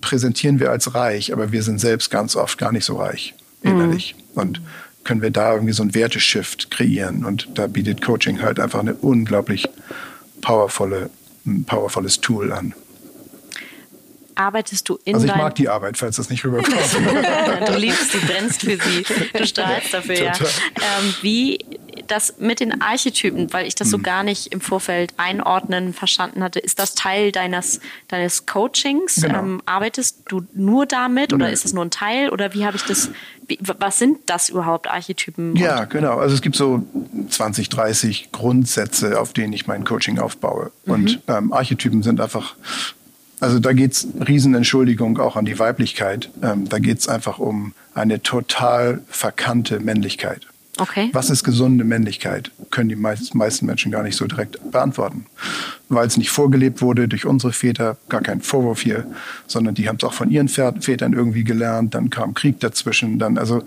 [0.00, 4.14] präsentieren wir als reich, aber wir sind selbst ganz oft gar nicht so reich innerlich.
[4.34, 4.40] Mhm.
[4.40, 4.60] Und
[5.04, 7.24] können wir da irgendwie so ein Werteshift kreieren.
[7.24, 9.68] Und da bietet Coaching halt einfach eine unglaublich
[10.40, 11.10] powervolle,
[11.46, 12.74] ein powervolles Tool an.
[14.34, 16.76] Arbeitest du in Also ich mag die Arbeit, falls das nicht rüberkommt.
[17.68, 20.32] du liebst sie, brennst für sie, du strahlst dafür, ja.
[20.32, 21.58] Ähm, wie
[22.06, 24.02] das mit den Archetypen, weil ich das so mhm.
[24.02, 29.16] gar nicht im Vorfeld einordnen verstanden hatte, ist das Teil deines, deines Coachings?
[29.16, 29.38] Genau.
[29.38, 31.52] Ähm, arbeitest du nur damit oder nee.
[31.52, 33.10] ist es nur ein Teil oder wie habe ich das,
[33.46, 35.56] wie, was sind das überhaupt Archetypen?
[35.56, 36.18] Ja, genau.
[36.18, 36.84] Also es gibt so
[37.28, 40.70] 20, 30 Grundsätze, auf denen ich mein Coaching aufbaue.
[40.84, 40.92] Mhm.
[40.92, 42.56] Und ähm, Archetypen sind einfach
[43.42, 46.30] also da geht's Riesenentschuldigung auch an die Weiblichkeit.
[46.42, 50.46] Ähm, da geht's einfach um eine total verkannte Männlichkeit.
[50.78, 51.10] Okay.
[51.12, 52.50] Was ist gesunde Männlichkeit?
[52.70, 55.26] Können die meisten Menschen gar nicht so direkt beantworten.
[55.88, 59.06] Weil es nicht vorgelebt wurde durch unsere Väter, gar kein Vorwurf hier,
[59.46, 63.36] sondern die haben es auch von ihren Vätern irgendwie gelernt, dann kam Krieg dazwischen, dann
[63.36, 63.64] also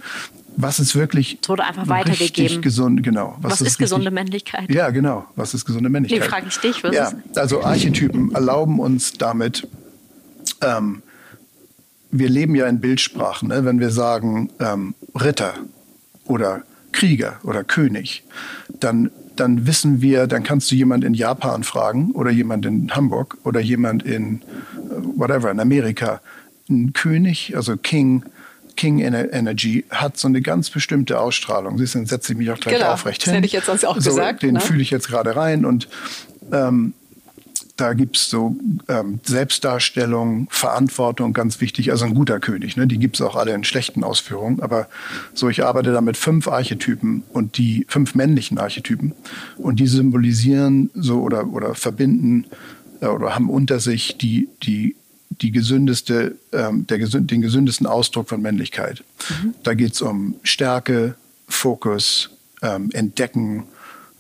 [0.58, 2.62] was ist wirklich es wurde einfach weitergegeben.
[2.62, 3.38] gesund, genau.
[3.41, 4.70] Was, was ist, ist gesunde Männlichkeit?
[4.70, 5.26] Ja, genau.
[5.36, 6.24] Was ist gesunde Männlichkeit?
[6.24, 6.84] Die frage ich dich.
[6.84, 7.38] Was ja, ist?
[7.38, 9.68] also Archetypen erlauben uns damit,
[10.62, 11.02] ähm,
[12.12, 13.65] wir leben ja in Bildsprachen, ne?
[13.65, 15.54] wenn wir sagen ähm, Ritter
[16.26, 18.24] oder Krieger oder König,
[18.80, 23.38] dann, dann wissen wir, dann kannst du jemand in Japan fragen oder jemand in Hamburg
[23.44, 24.41] oder jemand in äh,
[25.15, 26.22] whatever, in Amerika.
[26.70, 28.24] Ein König, also King,
[28.76, 31.78] King Energy hat so eine ganz bestimmte Ausstrahlung.
[31.78, 33.32] Siehst du, dann setze ich mich auch gleich genau, aufrecht hin.
[33.32, 34.44] Das hätte ich jetzt sonst auch so, gesagt.
[34.44, 34.60] Den ne?
[34.60, 35.88] fühle ich jetzt gerade rein und
[36.52, 36.94] ähm,
[37.78, 38.56] da gibt es so
[38.88, 41.92] ähm, Selbstdarstellung, Verantwortung, ganz wichtig.
[41.92, 42.88] Also ein guter König, ne?
[42.88, 44.62] die gibt es auch alle in schlechten Ausführungen.
[44.62, 44.88] Aber
[45.34, 49.14] so, ich arbeite da mit fünf Archetypen und die fünf männlichen Archetypen
[49.58, 52.46] und die symbolisieren so oder, oder verbinden
[53.02, 54.96] äh, oder haben unter sich die, die,
[55.41, 59.04] die gesündeste, ähm, der, den gesündesten Ausdruck von Männlichkeit.
[59.30, 59.54] Mhm.
[59.63, 61.15] Da geht es um Stärke,
[61.48, 62.30] Fokus,
[62.62, 63.65] ähm, Entdecken,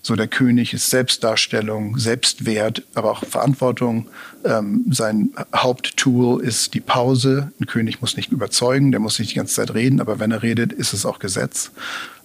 [0.05, 4.07] So der König ist Selbstdarstellung, Selbstwert, aber auch Verantwortung.
[4.43, 7.51] Ähm, sein Haupttool ist die Pause.
[7.59, 10.43] Ein König muss nicht überzeugen, der muss nicht die ganze Zeit reden, aber wenn er
[10.43, 11.71] redet, ist es auch Gesetz.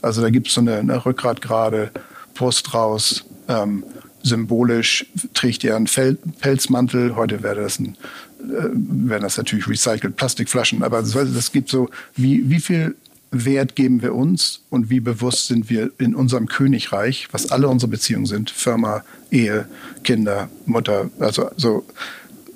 [0.02, 1.90] Also da gibt es so eine, eine Rückgrat gerade,
[2.34, 3.82] Brust raus, ähm,
[4.22, 7.16] symbolisch trägt er einen Fel Pelzmantel.
[7.16, 7.96] Heute wäre das ein,
[8.42, 12.96] äh, wären das natürlich recycelt Plastikflaschen, aber es gibt so, wie, wie viel
[13.30, 17.90] Wert geben wir uns und wie bewusst sind wir in unserem Königreich, was alle unsere
[17.90, 19.66] Beziehungen sind, Firma, Ehe,
[20.02, 21.84] Kinder, Mutter, also so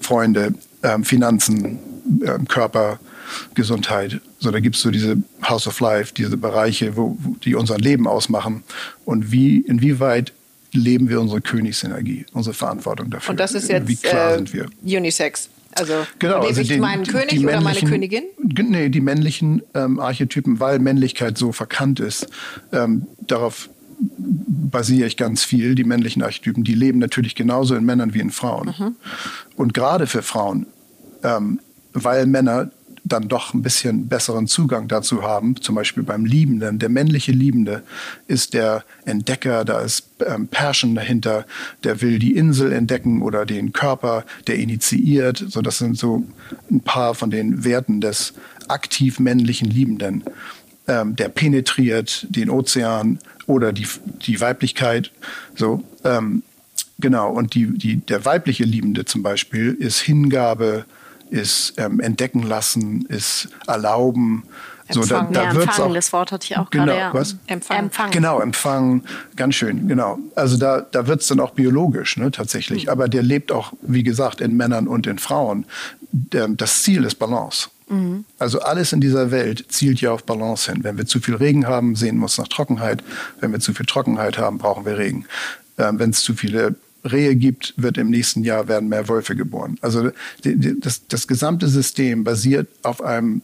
[0.00, 1.78] Freunde, ähm, Finanzen,
[2.24, 2.98] ähm, Körper,
[3.54, 4.20] Gesundheit.
[4.38, 7.78] So, da gibt es so diese House of Life, diese Bereiche, wo, wo, die unser
[7.78, 8.64] Leben ausmachen.
[9.04, 10.32] Und wie, inwieweit
[10.72, 13.30] leben wir unsere Königsenergie, unsere Verantwortung dafür?
[13.30, 14.66] Und das ist jetzt wie klar äh, sind wir?
[14.82, 15.48] Unisex.
[15.76, 18.24] Also Genau, lebe also ich den- meinen König oder meine Königin?
[18.38, 22.28] Nee, die männlichen ähm, Archetypen, weil Männlichkeit so verkannt ist,
[22.72, 25.74] ähm, darauf basiere ich ganz viel.
[25.74, 28.74] Die männlichen Archetypen, die leben natürlich genauso in Männern wie in Frauen.
[28.78, 28.96] Mhm.
[29.56, 30.66] Und gerade für Frauen,
[31.22, 31.60] ähm,
[31.92, 32.70] weil Männer
[33.04, 36.78] dann doch ein bisschen besseren Zugang dazu haben, zum Beispiel beim Liebenden.
[36.78, 37.82] Der männliche Liebende
[38.26, 41.44] ist der Entdecker, da ist ähm, Passion dahinter,
[41.84, 45.44] der will die Insel entdecken oder den Körper, der initiiert.
[45.48, 46.24] So, das sind so
[46.70, 48.32] ein paar von den Werten des
[48.68, 50.24] aktiv männlichen Liebenden.
[50.88, 53.86] Ähm, der penetriert den Ozean oder die,
[54.26, 55.12] die Weiblichkeit.
[55.54, 56.42] So, ähm,
[56.98, 57.30] genau.
[57.30, 60.86] Und die, die, der weibliche Liebende zum Beispiel ist Hingabe,
[61.30, 64.44] ist ähm, entdecken lassen, ist erlauben.
[64.90, 65.32] So, da, Empfangen.
[65.32, 66.98] da ja, wird's Empfangen, auch, das Wort hatte ich auch Genau, gerade.
[66.98, 67.14] Ja.
[67.14, 67.36] was?
[67.46, 67.84] Empfangen.
[67.84, 68.10] Empfangen.
[68.12, 69.02] Genau, Empfang,
[69.34, 70.18] ganz schön, genau.
[70.34, 72.90] Also da, da wird es dann auch biologisch, ne, tatsächlich.
[72.90, 75.64] Aber der lebt auch, wie gesagt, in Männern und in Frauen.
[76.12, 77.68] Der, das Ziel ist Balance.
[78.38, 80.82] Also alles in dieser Welt zielt ja auf Balance hin.
[80.84, 83.04] Wenn wir zu viel Regen haben, sehen wir uns nach Trockenheit.
[83.40, 85.26] Wenn wir zu viel Trockenheit haben, brauchen wir Regen.
[85.76, 89.78] Ähm, Wenn es zu viele Rehe gibt, wird im nächsten Jahr werden mehr Wölfe geboren.
[89.80, 90.10] Also
[90.44, 93.42] die, die, das, das gesamte System basiert auf einem,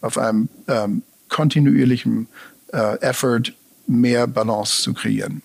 [0.00, 2.28] auf einem ähm, kontinuierlichen
[2.72, 3.52] äh, Effort,
[3.86, 5.42] mehr Balance zu kreieren.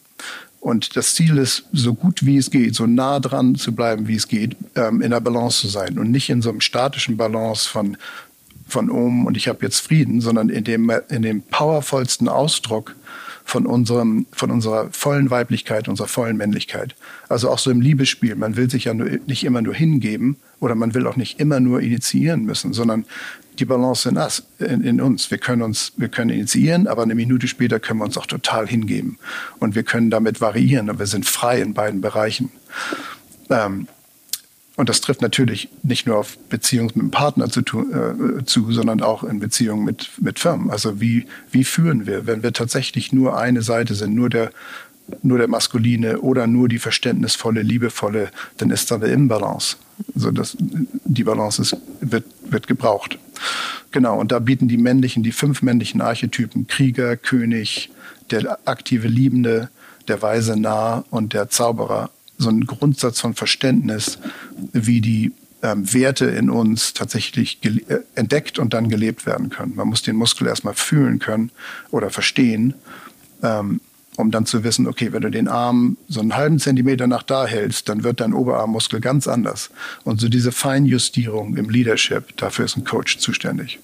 [0.59, 4.15] Und das Ziel ist, so gut wie es geht, so nah dran zu bleiben, wie
[4.15, 7.69] es geht, ähm, in der Balance zu sein und nicht in so einem statischen Balance
[7.69, 7.97] von,
[8.67, 12.95] von oben und ich habe jetzt Frieden, sondern in dem, in dem powervollsten Ausdruck
[13.47, 16.95] von, unserem, von unserer vollen Weiblichkeit, unserer vollen Männlichkeit.
[17.29, 18.35] Also auch so im Liebesspiel.
[18.35, 21.61] Man will sich ja nur, nicht immer nur hingeben oder man will auch nicht immer
[21.61, 23.05] nur initiieren müssen, sondern
[23.57, 25.31] die Balance in, us, in, in uns.
[25.31, 28.67] Wir können uns, wir können initiieren, aber eine Minute später können wir uns auch total
[28.67, 29.17] hingeben.
[29.59, 32.51] Und wir können damit variieren und wir sind frei in beiden Bereichen.
[33.49, 33.87] Ähm,
[34.77, 39.01] und das trifft natürlich nicht nur auf Beziehungen mit dem Partner zu, äh, zu sondern
[39.01, 40.69] auch in Beziehungen mit, mit Firmen.
[40.69, 44.51] Also wie, wie führen wir, wenn wir tatsächlich nur eine Seite sind, nur der,
[45.23, 49.77] nur der maskuline oder nur die verständnisvolle, liebevolle, dann ist da eine Imbalance.
[50.13, 53.17] Also das, die Balance ist, wird, wird gebraucht.
[53.89, 57.89] Genau, und da bieten die männlichen, die fünf männlichen Archetypen, Krieger, König,
[58.29, 59.69] der aktive Liebende,
[60.07, 64.19] der weise Narr und der Zauberer, so einen Grundsatz von Verständnis,
[64.73, 65.31] wie die
[65.63, 69.75] ähm, Werte in uns tatsächlich äh, entdeckt und dann gelebt werden können.
[69.75, 71.51] Man muss den Muskel erstmal fühlen können
[71.91, 72.75] oder verstehen,
[73.41, 73.81] ähm,
[74.17, 77.45] um dann zu wissen, okay, wenn du den Arm so einen halben Zentimeter nach da
[77.45, 79.69] hältst, dann wird dein Oberarmmuskel ganz anders.
[80.03, 83.79] Und so diese Feinjustierung im Leadership, dafür ist ein Coach zuständig.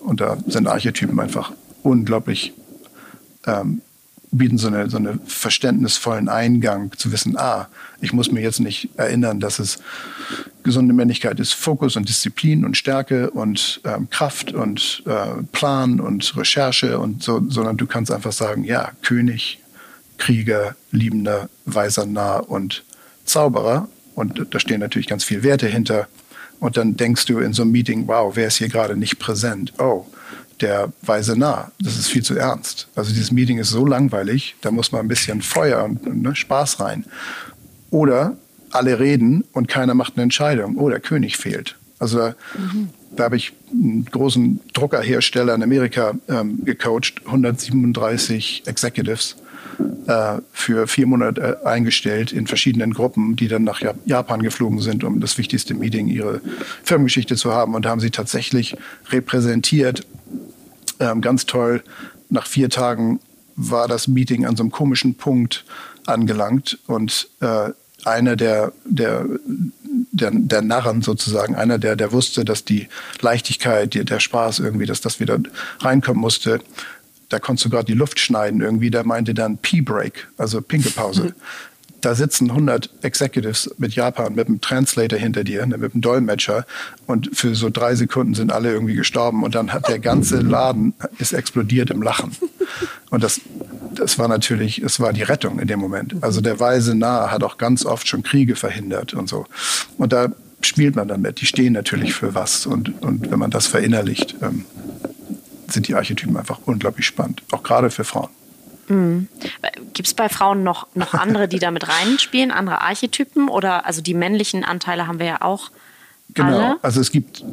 [0.00, 2.52] Und da sind Archetypen einfach unglaublich
[3.46, 3.82] ähm,
[4.32, 7.68] bieten so, eine, so einen verständnisvollen Eingang zu wissen, ah,
[8.00, 9.78] ich muss mir jetzt nicht erinnern, dass es
[10.62, 16.36] gesunde Männlichkeit ist, Fokus und Disziplin und Stärke und ähm, Kraft und äh, Plan und
[16.36, 19.58] Recherche und so, sondern du kannst einfach sagen, ja, König,
[20.18, 22.84] Krieger, Liebender, Weiser, Nah und
[23.24, 23.88] Zauberer.
[24.14, 26.08] Und da stehen natürlich ganz viele Werte hinter.
[26.60, 29.72] Und dann denkst du in so einem Meeting, wow, wer ist hier gerade nicht präsent?
[29.78, 30.06] Oh,
[30.60, 31.70] der Weise nah.
[31.80, 32.88] Das ist viel zu ernst.
[32.94, 36.80] Also dieses Meeting ist so langweilig, da muss man ein bisschen Feuer und ne, Spaß
[36.80, 37.04] rein.
[37.90, 38.36] Oder
[38.70, 40.76] alle reden und keiner macht eine Entscheidung.
[40.76, 41.76] Oh, der König fehlt.
[41.98, 42.90] Also da, mhm.
[43.16, 49.36] da habe ich einen großen Druckerhersteller in Amerika ähm, gecoacht, 137 Executives
[50.06, 55.20] äh, für vier Monate eingestellt in verschiedenen Gruppen, die dann nach Japan geflogen sind, um
[55.20, 56.40] das wichtigste Meeting, ihre
[56.82, 57.74] Firmengeschichte zu haben.
[57.74, 58.76] Und da haben sie tatsächlich
[59.10, 60.06] repräsentiert,
[61.00, 61.82] ähm, ganz toll.
[62.28, 63.20] Nach vier Tagen
[63.56, 65.64] war das Meeting an so einem komischen Punkt
[66.06, 67.70] angelangt und äh,
[68.04, 69.26] einer der, der,
[70.12, 72.88] der, der Narren sozusagen, einer, der, der wusste, dass die
[73.20, 75.38] Leichtigkeit, die, der Spaß irgendwie, dass das wieder
[75.80, 76.60] reinkommen musste,
[77.28, 81.34] da konntest du gerade die Luft schneiden irgendwie, der meinte dann Pee-Break, also Pinkepause.
[82.00, 86.66] da sitzen 100 Executives mit Japan, mit einem Translator hinter dir, ne, mit einem Dolmetscher
[87.06, 90.94] und für so drei Sekunden sind alle irgendwie gestorben und dann hat der ganze Laden
[91.18, 92.36] ist explodiert im Lachen.
[93.10, 93.40] Und das,
[93.94, 96.14] das war natürlich, es war die Rettung in dem Moment.
[96.20, 99.46] Also der Weise Nahe hat auch ganz oft schon Kriege verhindert und so.
[99.98, 100.28] Und da
[100.62, 101.40] spielt man damit.
[101.40, 102.66] Die stehen natürlich für was.
[102.66, 104.64] Und, und wenn man das verinnerlicht, ähm,
[105.68, 107.42] sind die Archetypen einfach unglaublich spannend.
[107.50, 108.30] Auch gerade für Frauen.
[108.88, 109.28] Mhm.
[110.00, 113.50] Gibt es bei Frauen noch, noch andere, die damit reinspielen, andere Archetypen?
[113.50, 115.70] Oder also die männlichen Anteile haben wir ja auch.
[116.32, 116.76] Genau, alle?
[116.82, 117.44] also es gibt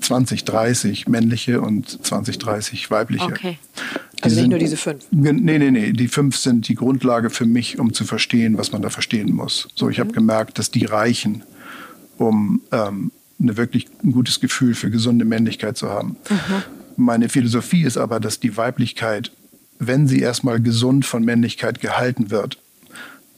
[0.00, 3.26] 20, 30 männliche und 20, 30 weibliche.
[3.26, 3.58] Okay.
[4.20, 5.04] Also nicht nur diese fünf.
[5.12, 5.92] Nee, nee, nee.
[5.92, 9.68] Die fünf sind die Grundlage für mich, um zu verstehen, was man da verstehen muss.
[9.76, 10.00] So, ich mhm.
[10.00, 11.44] habe gemerkt, dass die reichen,
[12.18, 16.16] um ähm, eine wirklich ein gutes Gefühl für gesunde Männlichkeit zu haben.
[16.28, 16.62] Mhm.
[16.96, 19.30] Meine Philosophie ist aber, dass die Weiblichkeit
[19.78, 22.58] wenn sie erstmal gesund von Männlichkeit gehalten wird,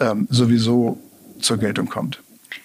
[0.01, 0.99] ähm, sowieso
[1.41, 2.23] zur Geltung kommt.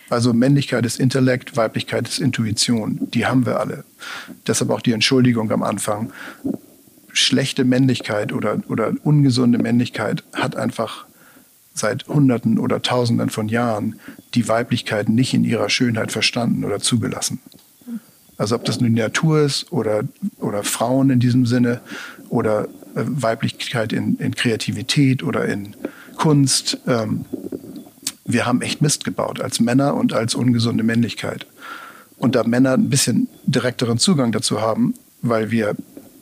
[0.10, 3.08] Also Männlichkeit ist Intellekt, Weiblichkeit ist Intuition.
[3.14, 3.86] Die haben wir alle.
[4.46, 6.12] Deshalb auch die Entschuldigung am Anfang.
[7.14, 11.06] Schlechte Männlichkeit oder, oder ungesunde Männlichkeit hat einfach
[11.74, 14.00] seit Hunderten oder Tausenden von Jahren
[14.34, 17.40] die Weiblichkeit nicht in ihrer Schönheit verstanden oder zugelassen.
[18.38, 20.04] Also ob das nun die Natur ist oder,
[20.40, 21.80] oder Frauen in diesem Sinne
[22.30, 25.76] oder Weiblichkeit in, in, Kreativität oder in
[26.18, 26.78] Kunst.
[26.88, 27.26] Ähm,
[28.26, 31.46] wir haben echt Mist gebaut als Männer und als ungesunde Männlichkeit.
[32.18, 35.76] Und da Männer ein bisschen direkteren Zugang dazu haben, weil wir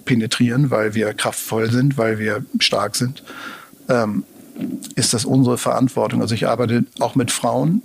[0.05, 3.23] penetrieren, weil wir kraftvoll sind, weil wir stark sind,
[3.89, 4.23] ähm,
[4.95, 6.21] ist das unsere Verantwortung.
[6.21, 7.81] Also ich arbeite auch mit Frauen,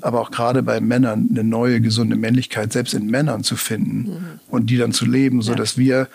[0.00, 4.40] aber auch gerade bei Männern eine neue gesunde Männlichkeit selbst in Männern zu finden mhm.
[4.48, 6.08] und die dann zu leben, so dass wir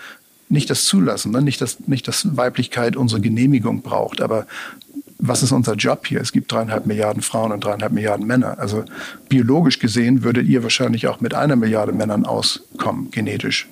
[0.49, 1.41] nicht das zulassen, ne?
[1.41, 4.47] nicht, dass, nicht, dass Weiblichkeit unsere Genehmigung braucht, aber
[5.19, 6.21] was ist unser Job hier?
[6.21, 8.59] Es gibt dreieinhalb Milliarden Frauen und dreieinhalb Milliarden Männer.
[8.59, 8.85] Also
[9.29, 13.67] biologisch gesehen würdet ihr wahrscheinlich auch mit einer Milliarde Männern auskommen, genetisch.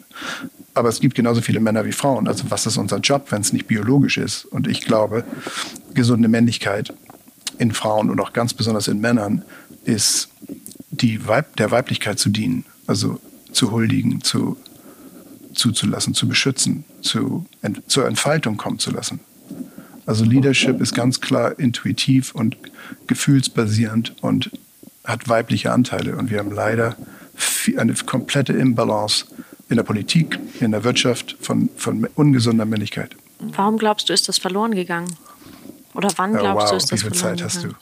[0.73, 2.27] Aber es gibt genauso viele Männer wie Frauen.
[2.27, 4.45] Also was ist unser Job, wenn es nicht biologisch ist?
[4.45, 5.23] Und ich glaube,
[5.93, 6.93] gesunde Männlichkeit
[7.59, 9.43] in Frauen und auch ganz besonders in Männern
[9.85, 10.29] ist
[10.89, 13.19] die Weib der Weiblichkeit zu dienen, also
[13.51, 14.57] zu huldigen, zu
[15.55, 19.19] zuzulassen, zu beschützen, zu, ent, zur Entfaltung kommen zu lassen.
[20.05, 22.57] Also Leadership ist ganz klar intuitiv und
[23.07, 24.51] gefühlsbasierend und
[25.03, 26.15] hat weibliche Anteile.
[26.15, 26.95] Und wir haben leider
[27.77, 29.25] eine komplette Imbalance
[29.69, 33.15] in der Politik, in der Wirtschaft von, von ungesunder Männlichkeit.
[33.39, 35.07] Warum glaubst du, ist das verloren gegangen?
[35.95, 37.69] Oder wann glaubst oh, wow, du, ist das Wie viel Zeit hast du?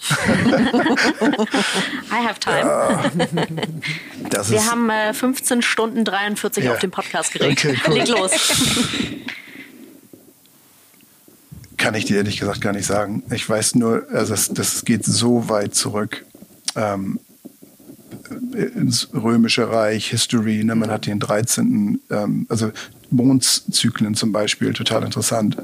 [2.11, 2.59] I have time.
[2.59, 3.11] Ja,
[4.49, 6.73] Wir haben äh, 15 Stunden 43 ja.
[6.73, 7.65] auf dem Podcast geregt.
[7.65, 7.93] Okay, cool.
[7.93, 8.31] Leg los.
[11.77, 13.23] Kann ich dir ehrlich gesagt gar nicht sagen.
[13.31, 16.25] Ich weiß nur, also das, das geht so weit zurück.
[16.75, 17.19] Ähm,
[18.53, 20.75] ins Römische Reich, History, ne?
[20.75, 22.71] man hat den 13., ähm, also
[23.09, 25.57] Mondzyklen zum Beispiel, total interessant.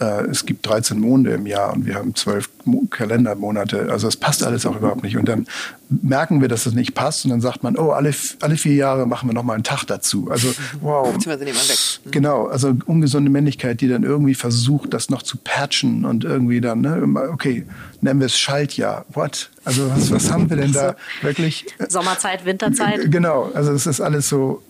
[0.00, 2.48] Äh, es gibt 13 Monde im Jahr und wir haben zwölf
[2.90, 3.90] Kalendermonate.
[3.90, 5.16] Also es passt alles auch überhaupt nicht.
[5.16, 5.46] Und dann
[5.88, 9.06] merken wir, dass es nicht passt und dann sagt man, oh, alle, alle vier Jahre
[9.06, 10.28] machen wir nochmal einen Tag dazu.
[10.30, 10.48] Also
[10.80, 11.14] wow.
[11.14, 12.10] Mhm.
[12.10, 16.80] Genau, also ungesunde Männlichkeit, die dann irgendwie versucht, das noch zu patchen und irgendwie dann,
[16.80, 17.02] ne,
[17.32, 17.64] okay,
[18.00, 19.04] nennen wir es Schaltjahr.
[19.12, 19.50] What?
[19.64, 21.66] Also was, was haben wir denn da wirklich?
[21.88, 23.10] Sommerzeit, Winterzeit?
[23.10, 24.62] Genau, also es ist alles so.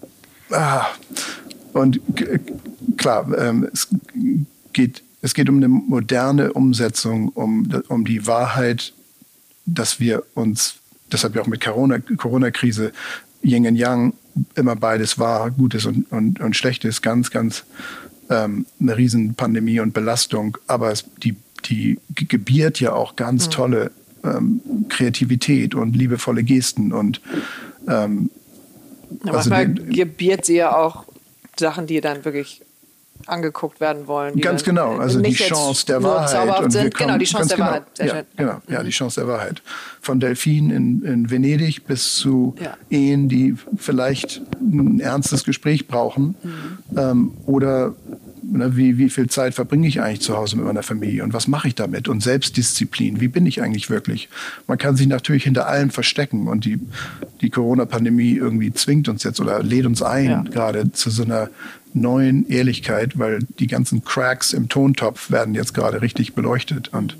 [0.50, 0.86] Ah.
[1.72, 2.00] Und
[2.96, 3.88] klar, ähm, es
[4.72, 8.92] geht es geht um eine moderne Umsetzung, um, um die Wahrheit,
[9.66, 10.76] dass wir uns,
[11.10, 12.52] deshalb ja auch mit Corona-Krise, Corona
[13.42, 14.12] Yin und Yang,
[14.54, 17.64] immer beides wahr, Gutes und, und, und Schlechtes, ganz, ganz
[18.30, 20.56] ähm, eine Riesenpandemie und Belastung.
[20.66, 23.50] Aber es, die, die gebiert ja auch ganz mhm.
[23.50, 23.90] tolle
[24.24, 27.20] ähm, Kreativität und liebevolle Gesten und
[27.86, 28.30] ähm,
[29.22, 31.04] aber also manchmal gebiert sie ja auch
[31.58, 32.62] Sachen, die dann wirklich
[33.26, 34.40] angeguckt werden wollen.
[34.40, 36.62] Ganz genau, also die Chance der Wahrheit.
[36.62, 36.94] Und sind.
[36.94, 37.82] Kommen, genau, die Chance der genau, Wahrheit.
[37.94, 38.72] Sehr ja, genau, mhm.
[38.72, 39.62] ja, die Chance der Wahrheit.
[40.00, 42.76] Von Delfin in, in Venedig bis zu ja.
[42.90, 46.98] Ehen, die vielleicht ein ernstes Gespräch brauchen mhm.
[46.98, 47.94] ähm, oder
[48.50, 51.48] Ne, wie, wie viel Zeit verbringe ich eigentlich zu Hause mit meiner Familie und was
[51.48, 52.08] mache ich damit?
[52.08, 54.30] Und Selbstdisziplin, wie bin ich eigentlich wirklich?
[54.66, 56.80] Man kann sich natürlich hinter allem verstecken und die,
[57.42, 60.42] die Corona-Pandemie irgendwie zwingt uns jetzt oder lädt uns ein, ja.
[60.42, 61.50] gerade zu so einer
[61.94, 67.16] neuen Ehrlichkeit, weil die ganzen Cracks im Tontopf werden jetzt gerade richtig beleuchtet und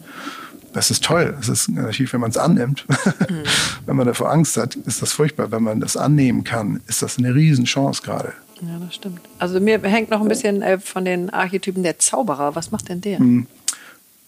[0.73, 1.35] das ist toll.
[1.37, 3.43] Das ist natürlich, wenn man es annimmt, mhm.
[3.87, 5.51] wenn man davor Angst hat, ist das furchtbar.
[5.51, 8.33] Wenn man das annehmen kann, ist das eine Riesenchance gerade.
[8.61, 9.21] Ja, das stimmt.
[9.39, 12.55] Also mir hängt noch ein bisschen äh, von den Archetypen der Zauberer.
[12.55, 13.21] Was macht denn der?
[13.21, 13.47] Mhm.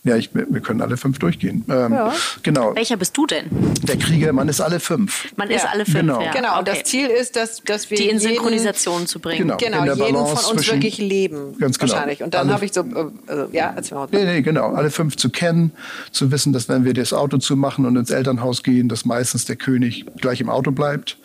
[0.03, 1.63] Ja, ich, wir können alle fünf durchgehen.
[1.69, 2.15] Ähm, ja.
[2.43, 2.75] Genau.
[2.75, 3.51] Welcher bist du denn?
[3.83, 5.29] Der Krieger, man ist alle fünf.
[5.37, 5.57] Man ja.
[5.57, 6.23] ist alle fünf, genau.
[6.23, 6.33] Ja.
[6.33, 6.79] Genau, und okay.
[6.81, 9.43] das Ziel ist, dass, dass wir Die in Synchronisation zu bringen.
[9.43, 11.59] Genau, genau jeden Balance von uns wirklich leben.
[11.59, 11.93] Ganz genau.
[11.93, 12.23] Wahrscheinlich.
[12.23, 14.09] Und dann habe ich so, äh, also, ja, erzähl mal.
[14.11, 14.73] Nee, nee, genau.
[14.73, 15.73] Alle fünf zu kennen,
[16.13, 19.57] zu wissen, dass wenn wir das Auto zumachen und ins Elternhaus gehen, dass meistens der
[19.57, 21.19] König gleich im Auto bleibt.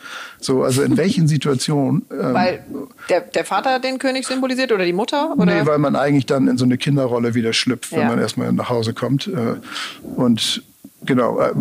[0.45, 2.05] So, also in welchen Situationen.
[2.11, 2.63] Ähm, weil
[3.09, 5.33] der, der Vater den König symbolisiert oder die Mutter?
[5.35, 5.45] Oder?
[5.45, 8.69] Nee, weil man eigentlich dann in so eine Kinderrolle wieder schlüpft, wenn man erstmal nach
[8.69, 9.27] Hause kommt.
[9.27, 9.55] Äh,
[10.15, 10.63] und
[11.05, 11.53] genau, äh,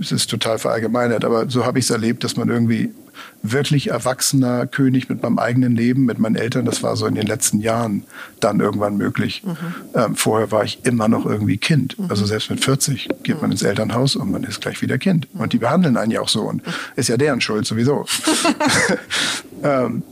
[0.00, 2.90] es ist total verallgemeinert, aber so habe ich es erlebt, dass man irgendwie
[3.42, 7.26] wirklich erwachsener König mit meinem eigenen Leben, mit meinen Eltern, das war so in den
[7.26, 8.04] letzten Jahren
[8.40, 9.42] dann irgendwann möglich.
[9.44, 9.56] Mhm.
[9.94, 11.98] Ähm, vorher war ich immer noch irgendwie Kind.
[11.98, 12.06] Mhm.
[12.10, 13.42] Also selbst mit 40 geht mhm.
[13.42, 15.28] man ins Elternhaus und man ist gleich wieder Kind.
[15.34, 16.62] Und die behandeln einen ja auch so und
[16.96, 18.06] ist ja deren Schuld sowieso.
[19.62, 20.02] ähm,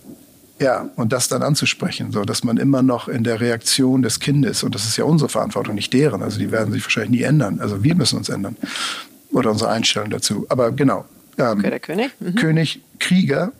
[0.61, 4.63] ja, und das dann anzusprechen, so dass man immer noch in der Reaktion des Kindes,
[4.63, 7.61] und das ist ja unsere Verantwortung, nicht deren, also die werden sich wahrscheinlich nie ändern.
[7.61, 8.57] Also wir müssen uns ändern.
[9.31, 10.47] Oder unsere Einstellung dazu.
[10.49, 11.05] Aber genau.
[11.39, 12.11] Ähm, okay, der König.
[12.21, 12.35] Mhm.
[12.35, 13.53] König, Krieger,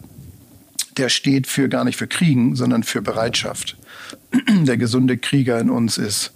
[0.97, 3.77] der steht für gar nicht für Kriegen, sondern für Bereitschaft.
[4.49, 6.33] der gesunde Krieger in uns ist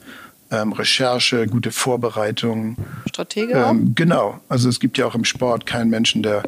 [0.51, 2.77] ähm, Recherche, gute Vorbereitung.
[3.09, 3.55] Stratege?
[3.55, 4.41] Ähm, genau.
[4.49, 6.43] Also es gibt ja auch im Sport keinen Menschen, der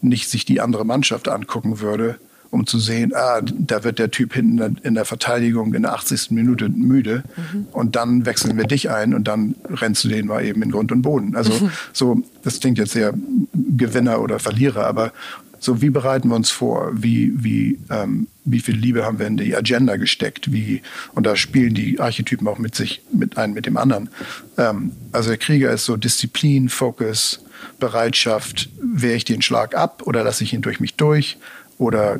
[0.00, 2.18] nicht sich die andere Mannschaft angucken würde
[2.50, 6.32] um zu sehen, ah, da wird der Typ hinten in der Verteidigung in der 80.
[6.32, 7.66] Minute müde mhm.
[7.72, 10.90] und dann wechseln wir dich ein und dann rennst du den mal eben in Grund
[10.90, 11.36] und Boden.
[11.36, 11.70] Also mhm.
[11.92, 13.14] so, das klingt jetzt sehr
[13.54, 15.12] Gewinner oder Verlierer, aber
[15.60, 16.90] so wie bereiten wir uns vor?
[16.94, 20.52] Wie, wie, ähm, wie viel Liebe haben wir in die Agenda gesteckt?
[20.52, 20.82] Wie,
[21.14, 24.08] und da spielen die Archetypen auch mit sich, mit einem, mit dem anderen.
[24.56, 27.44] Ähm, also der Krieger ist so Disziplin, Fokus,
[27.78, 31.36] Bereitschaft, wehre ich den Schlag ab oder lasse ich ihn durch mich durch?
[31.76, 32.18] Oder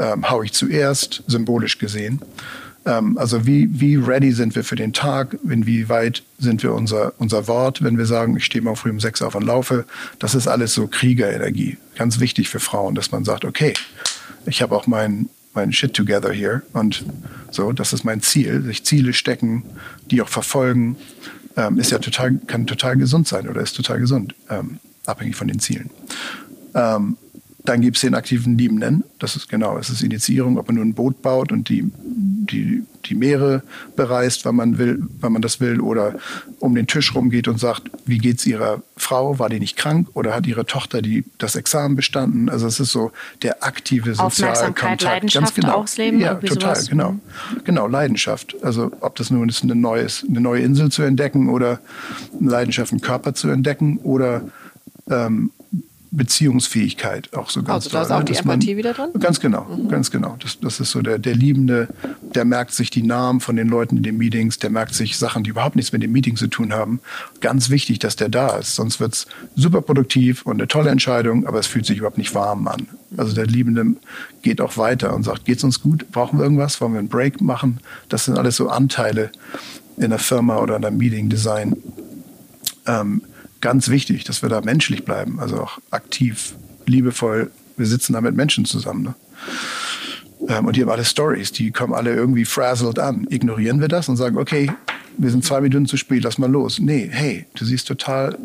[0.00, 2.20] ähm, haue ich zuerst, symbolisch gesehen.
[2.86, 7.48] Ähm, also wie, wie ready sind wir für den Tag, inwieweit sind wir unser, unser
[7.48, 9.84] Wort, wenn wir sagen, ich stehe mal früh um sechs auf und laufe.
[10.18, 11.76] Das ist alles so Kriegerenergie.
[11.96, 13.74] Ganz wichtig für Frauen, dass man sagt, okay,
[14.46, 17.04] ich habe auch mein, mein Shit together hier und
[17.50, 19.64] so, das ist mein Ziel, sich Ziele stecken,
[20.10, 20.96] die auch verfolgen,
[21.56, 25.48] ähm, ist ja total, kann total gesund sein oder ist total gesund, ähm, abhängig von
[25.48, 25.90] den Zielen.
[26.74, 27.16] Ähm,
[27.68, 29.04] dann gibt es den aktiven Liebenden.
[29.18, 32.84] Das ist genau, es ist Initiierung, ob man nur ein Boot baut und die, die,
[33.06, 33.62] die Meere
[33.96, 36.14] bereist, wenn man will, wenn man das will, oder
[36.60, 39.38] um den Tisch rumgeht und sagt, wie geht's ihrer Frau?
[39.38, 42.48] War die nicht krank oder hat ihre Tochter die, das Examen bestanden?
[42.48, 43.10] Also es ist so
[43.42, 45.02] der aktive soziale Kontakt.
[45.02, 45.74] Leidenschaft Ganz genau.
[45.78, 46.20] ausleben.
[46.20, 46.88] Ja, total, sowas.
[46.88, 47.16] genau.
[47.64, 48.56] Genau, Leidenschaft.
[48.62, 51.80] Also ob das nun ist, eine, neues, eine neue Insel zu entdecken oder
[52.40, 54.42] eine Leidenschaft, einen Körper zu entdecken oder
[55.10, 55.50] ähm,
[56.10, 58.24] Beziehungsfähigkeit auch so ganz Also da ist auch ne?
[58.24, 59.10] die Empathie man, wieder drin?
[59.18, 59.88] Ganz genau, mhm.
[59.88, 60.36] ganz genau.
[60.40, 61.88] Das, das ist so der, der Liebende,
[62.34, 65.44] der merkt sich die Namen von den Leuten in den Meetings, der merkt sich Sachen,
[65.44, 67.00] die überhaupt nichts mit dem Meeting zu tun haben.
[67.40, 71.46] Ganz wichtig, dass der da ist, sonst wird es super produktiv und eine tolle Entscheidung,
[71.46, 72.88] aber es fühlt sich überhaupt nicht warm an.
[73.16, 73.96] Also der Liebende
[74.42, 76.10] geht auch weiter und sagt, geht's uns gut?
[76.12, 76.80] Brauchen wir irgendwas?
[76.80, 77.80] Wollen wir einen Break machen?
[78.08, 79.30] Das sind alles so Anteile
[79.96, 81.76] in der Firma oder in der Meeting Design.
[82.86, 83.22] Ähm,
[83.66, 86.54] ganz wichtig, dass wir da menschlich bleiben, also auch aktiv,
[86.86, 87.50] liebevoll.
[87.76, 89.02] Wir sitzen da mit Menschen zusammen.
[89.02, 89.14] Ne?
[90.48, 93.26] Ähm, und die haben alle Stories, die kommen alle irgendwie frazzled an.
[93.28, 94.70] Ignorieren wir das und sagen, okay,
[95.18, 96.78] wir sind zwei Minuten zu spät, lass mal los.
[96.78, 98.38] Nee, hey, du siehst total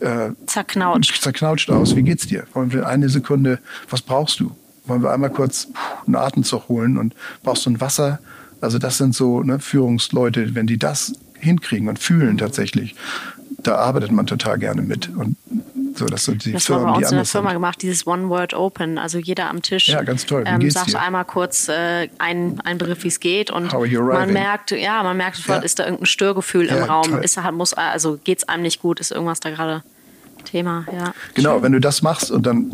[0.00, 1.20] äh, zerknautscht.
[1.20, 1.94] zerknautscht aus.
[1.94, 2.46] Wie geht's dir?
[2.54, 3.58] Wollen wir eine Sekunde,
[3.90, 4.56] was brauchst du?
[4.86, 5.68] Wollen wir einmal kurz
[6.06, 8.18] einen Atemzug holen und brauchst du ein Wasser?
[8.62, 12.94] Also das sind so ne, Führungsleute, wenn die das hinkriegen und fühlen tatsächlich,
[13.66, 15.08] da arbeitet man total gerne mit.
[15.08, 15.36] Und
[15.96, 17.56] so, dass so die das Firmen, war bei uns in der Firma sind.
[17.56, 18.98] gemacht, dieses One Word Open.
[18.98, 20.44] Also jeder am Tisch ja, ganz toll.
[20.46, 21.00] ähm, sagt dir?
[21.00, 23.50] einmal kurz äh, einen, einen Begriff, wie es geht.
[23.50, 25.64] Und man merkt, ja, man merkt sofort, ja.
[25.64, 27.22] ist da irgendein Störgefühl ja, im Raum.
[27.22, 29.82] Ist, muss, also geht es einem nicht gut, ist irgendwas da gerade
[30.44, 31.14] Thema, ja.
[31.34, 31.62] Genau, Schön.
[31.62, 32.70] wenn du das machst und dann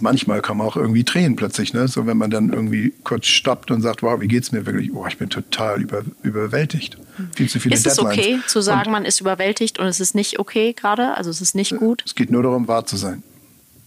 [0.00, 1.88] manchmal kommen auch irgendwie Tränen plötzlich, ne?
[1.88, 4.92] So wenn man dann irgendwie kurz stoppt und sagt, wow, wie geht's mir wirklich?
[4.92, 6.96] Oh, ich bin total über, überwältigt.
[7.34, 8.18] Viel zu viele Ist es Deadlines.
[8.18, 11.16] okay zu sagen, und man ist überwältigt und es ist nicht okay gerade?
[11.16, 12.02] Also es ist nicht gut?
[12.06, 13.22] Es geht nur darum, wahr zu sein.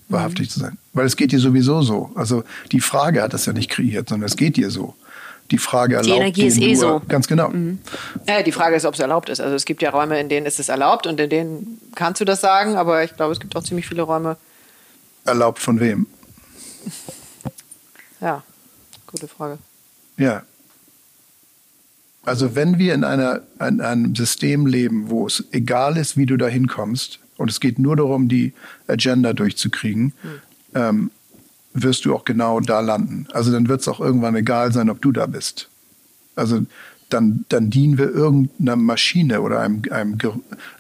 [0.10, 0.52] Wahrhaftig mhm.
[0.52, 0.78] zu sein.
[0.94, 2.12] Weil es geht dir sowieso so.
[2.16, 4.96] Also die Frage hat das ja nicht kreiert, sondern es geht dir so
[5.52, 6.14] die Frage erlaubt.
[6.14, 7.02] Die Energie ist eh so.
[7.08, 7.50] Ganz genau.
[7.50, 7.80] Mhm.
[8.28, 9.40] Ja, die Frage ist, ob es erlaubt ist.
[9.40, 12.26] Also es gibt ja Räume, in denen ist es erlaubt und in denen kannst du
[12.26, 14.38] das sagen, aber ich glaube, es gibt auch ziemlich viele Räume.
[15.26, 16.08] Erlaubt von wem?
[18.20, 18.44] Ja,
[19.08, 19.58] gute Frage.
[20.18, 20.44] Ja.
[22.26, 26.38] Also wenn wir in, einer, in einem System leben, wo es egal ist, wie du
[26.38, 28.54] da hinkommst, und es geht nur darum, die
[28.88, 30.42] Agenda durchzukriegen, mhm.
[30.76, 31.12] ähm,
[31.74, 33.28] wirst du auch genau da landen.
[33.34, 35.70] Also dann wird es auch irgendwann egal sein, ob du da bist.
[36.36, 36.66] Also
[37.10, 40.18] dann, dann dienen wir irgendeiner Maschine oder einem, einem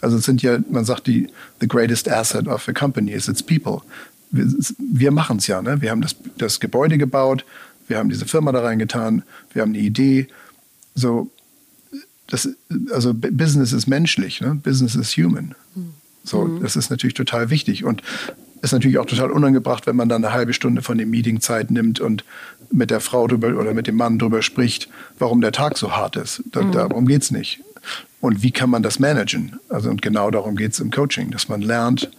[0.02, 1.28] also es sind ja, man sagt die,
[1.60, 3.82] the greatest asset of a company is its people.
[4.34, 4.46] Wir,
[4.78, 5.82] wir machen es ja, ne?
[5.82, 7.46] Wir haben das, das Gebäude gebaut,
[7.88, 9.24] wir haben diese Firma da reingetan,
[9.54, 10.28] wir haben eine Idee.
[10.96, 11.32] So,
[12.28, 12.50] das,
[12.92, 14.56] also Business ist menschlich, ne?
[14.56, 15.56] Business is human.
[16.24, 16.62] So, mhm.
[16.62, 17.84] das ist natürlich total wichtig.
[17.84, 18.02] Und
[18.62, 21.70] ist natürlich auch total unangebracht, wenn man dann eine halbe Stunde von dem Meeting Zeit
[21.70, 22.24] nimmt und
[22.72, 26.16] mit der Frau drüber oder mit dem Mann drüber spricht, warum der Tag so hart
[26.16, 26.42] ist.
[26.52, 26.72] Da, mhm.
[26.72, 27.60] Darum geht's nicht.
[28.22, 29.60] Und wie kann man das managen?
[29.68, 32.10] Also und genau darum geht es im Coaching, dass man lernt,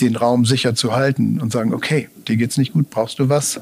[0.00, 3.60] den Raum sicher zu halten und sagen, okay, dir geht's nicht gut, brauchst du was?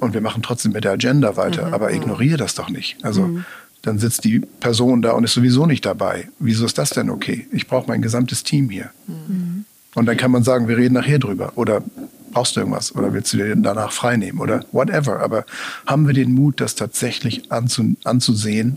[0.00, 1.74] Und wir machen trotzdem mit der Agenda weiter, mhm.
[1.74, 1.96] aber mhm.
[1.96, 2.96] ignoriere das doch nicht.
[3.02, 3.44] Also mhm.
[3.82, 6.28] dann sitzt die Person da und ist sowieso nicht dabei.
[6.38, 7.46] Wieso ist das denn okay?
[7.52, 8.90] Ich brauche mein gesamtes Team hier.
[9.06, 9.64] Mhm.
[9.94, 11.52] Und dann kann man sagen, wir reden nachher drüber.
[11.56, 11.82] Oder
[12.30, 12.94] brauchst du irgendwas?
[12.94, 14.40] Oder willst du dir danach freinehmen?
[14.40, 15.20] Oder whatever.
[15.20, 15.46] Aber
[15.86, 18.76] haben wir den Mut, das tatsächlich anzu, anzusehen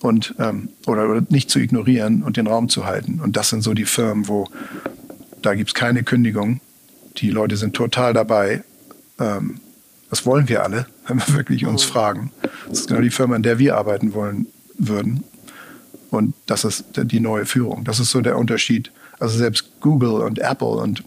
[0.00, 3.20] und ähm, oder, oder nicht zu ignorieren und den Raum zu halten?
[3.20, 4.48] Und das sind so die Firmen, wo
[5.44, 6.60] da gibt es keine Kündigung.
[7.18, 8.64] Die Leute sind total dabei.
[9.18, 9.60] Ähm,
[10.10, 11.92] das wollen wir alle, wenn wir wirklich uns mhm.
[11.92, 12.32] fragen.
[12.68, 14.46] Das ist genau die Firma, in der wir arbeiten wollen
[14.78, 15.24] würden.
[16.10, 17.84] Und das ist die neue Führung.
[17.84, 21.04] Das ist so der Unterschied also selbst Google und Apple und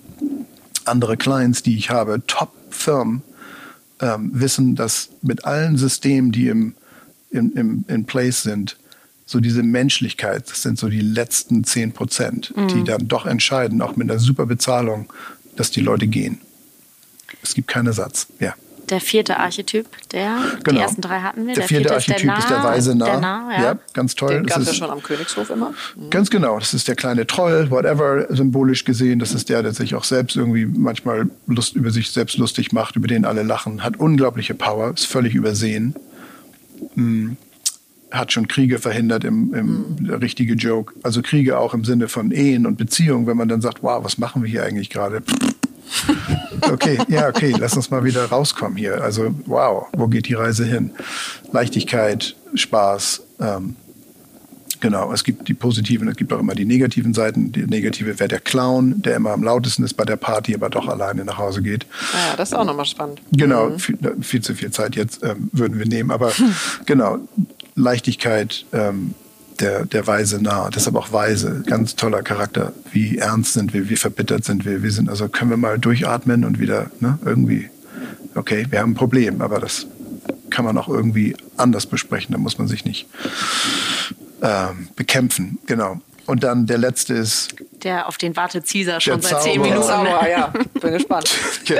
[0.85, 3.21] andere Clients, die ich habe, Top-Firmen,
[3.99, 6.75] ähm, wissen, dass mit allen Systemen, die im,
[7.29, 8.77] im, im, in place sind,
[9.27, 12.67] so diese Menschlichkeit, das sind so die letzten 10 Prozent, mhm.
[12.69, 15.13] die dann doch entscheiden, auch mit einer super Bezahlung,
[15.55, 16.41] dass die Leute gehen.
[17.43, 18.55] Es gibt keinen Ersatz, ja
[18.89, 20.77] der vierte Archetyp, der genau.
[20.77, 21.53] die ersten drei hatten wir.
[21.53, 23.11] Der, der vierte, vierte Archetyp ist der, ist der weise Narr.
[23.11, 23.63] Der Narr ja.
[23.63, 23.79] ja.
[23.93, 24.33] ganz toll.
[24.33, 25.73] Den gab es ja schon am Königshof immer.
[25.95, 26.09] Mhm.
[26.09, 26.57] Ganz genau.
[26.59, 29.19] Das ist der kleine Troll, whatever, symbolisch gesehen.
[29.19, 32.95] Das ist der, der sich auch selbst irgendwie manchmal Lust über sich selbst lustig macht,
[32.95, 33.83] über den alle lachen.
[33.83, 35.95] Hat unglaubliche Power, ist völlig übersehen.
[36.95, 37.37] Hm
[38.11, 40.13] hat schon Kriege verhindert im, im mhm.
[40.15, 40.93] richtige Joke.
[41.03, 44.17] Also Kriege auch im Sinne von Ehen und Beziehungen, wenn man dann sagt, wow, was
[44.17, 45.21] machen wir hier eigentlich gerade?
[46.69, 49.01] Okay, ja, okay, lass uns mal wieder rauskommen hier.
[49.01, 50.91] Also, wow, wo geht die Reise hin?
[51.51, 53.75] Leichtigkeit, Spaß, ähm,
[54.79, 57.51] Genau, es gibt die positiven, es gibt auch immer die negativen Seiten.
[57.51, 60.87] Die negative wäre der Clown, der immer am lautesten ist bei der Party, aber doch
[60.87, 61.85] alleine nach Hause geht.
[62.13, 63.21] Ah ja, das ist auch nochmal spannend.
[63.31, 63.79] Genau, mhm.
[63.79, 66.11] viel, viel, zu viel Zeit jetzt ähm, würden wir nehmen.
[66.11, 66.31] Aber
[66.85, 67.19] genau,
[67.77, 69.13] Leichtigkeit, ähm,
[69.59, 70.69] der, der Weise nah.
[70.69, 71.63] Deshalb auch Weise.
[71.65, 72.73] Ganz toller Charakter.
[72.91, 74.83] Wie ernst sind wir, wie verbittert sind wir.
[74.83, 77.69] Wir sind, also können wir mal durchatmen und wieder, ne, irgendwie,
[78.35, 79.87] okay, wir haben ein Problem, aber das
[80.49, 82.33] kann man auch irgendwie anders besprechen.
[82.33, 83.07] Da muss man sich nicht
[84.41, 85.59] ähm, bekämpfen.
[85.65, 86.01] Genau.
[86.27, 87.55] Und dann der letzte ist.
[87.83, 89.83] Der auf den wartet Caesar schon seit zehn Minuten.
[89.83, 91.29] Zauberer, ja, bin gespannt.
[91.61, 91.79] okay,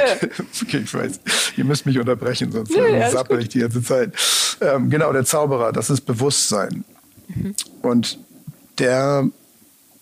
[0.63, 1.19] okay, ich weiß.
[1.57, 4.13] Ihr müsst mich unterbrechen, sonst nee, sappel ich die ganze Zeit.
[4.61, 6.85] Ähm, genau, der Zauberer, das ist Bewusstsein.
[7.81, 8.19] Und
[8.79, 9.29] der,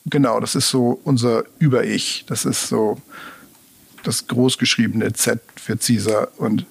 [0.06, 2.26] genau, das ist so unser Über-Ich.
[2.28, 3.02] Das ist so
[4.04, 6.28] das großgeschriebene Z für Caesar.
[6.38, 6.66] Und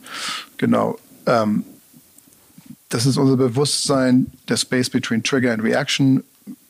[0.57, 1.64] genau, ähm,
[2.89, 6.22] das ist unser Bewusstsein, der Space between Trigger and Reaction.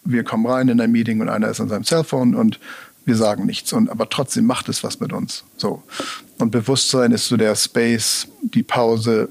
[0.04, 2.60] Wir kommen rein in ein Meeting und einer ist an seinem Cellphone und
[3.04, 3.72] wir sagen nichts.
[3.72, 5.44] Und, aber trotzdem macht es was mit uns.
[5.56, 5.82] So.
[6.38, 9.28] Und Bewusstsein ist so der Space, die Pause,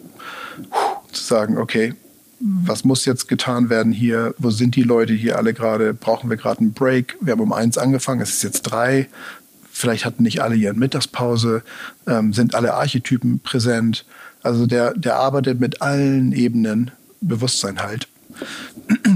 [1.11, 1.93] zu sagen, okay,
[2.39, 4.35] was muss jetzt getan werden hier?
[4.37, 5.93] Wo sind die Leute hier alle gerade?
[5.93, 7.17] Brauchen wir gerade einen Break?
[7.21, 9.07] Wir haben um eins angefangen, es ist jetzt drei.
[9.71, 11.63] Vielleicht hatten nicht alle ihren Mittagspause,
[12.05, 14.05] ähm, sind alle Archetypen präsent.
[14.41, 18.07] Also der, der arbeitet mit allen Ebenen, Bewusstsein halt.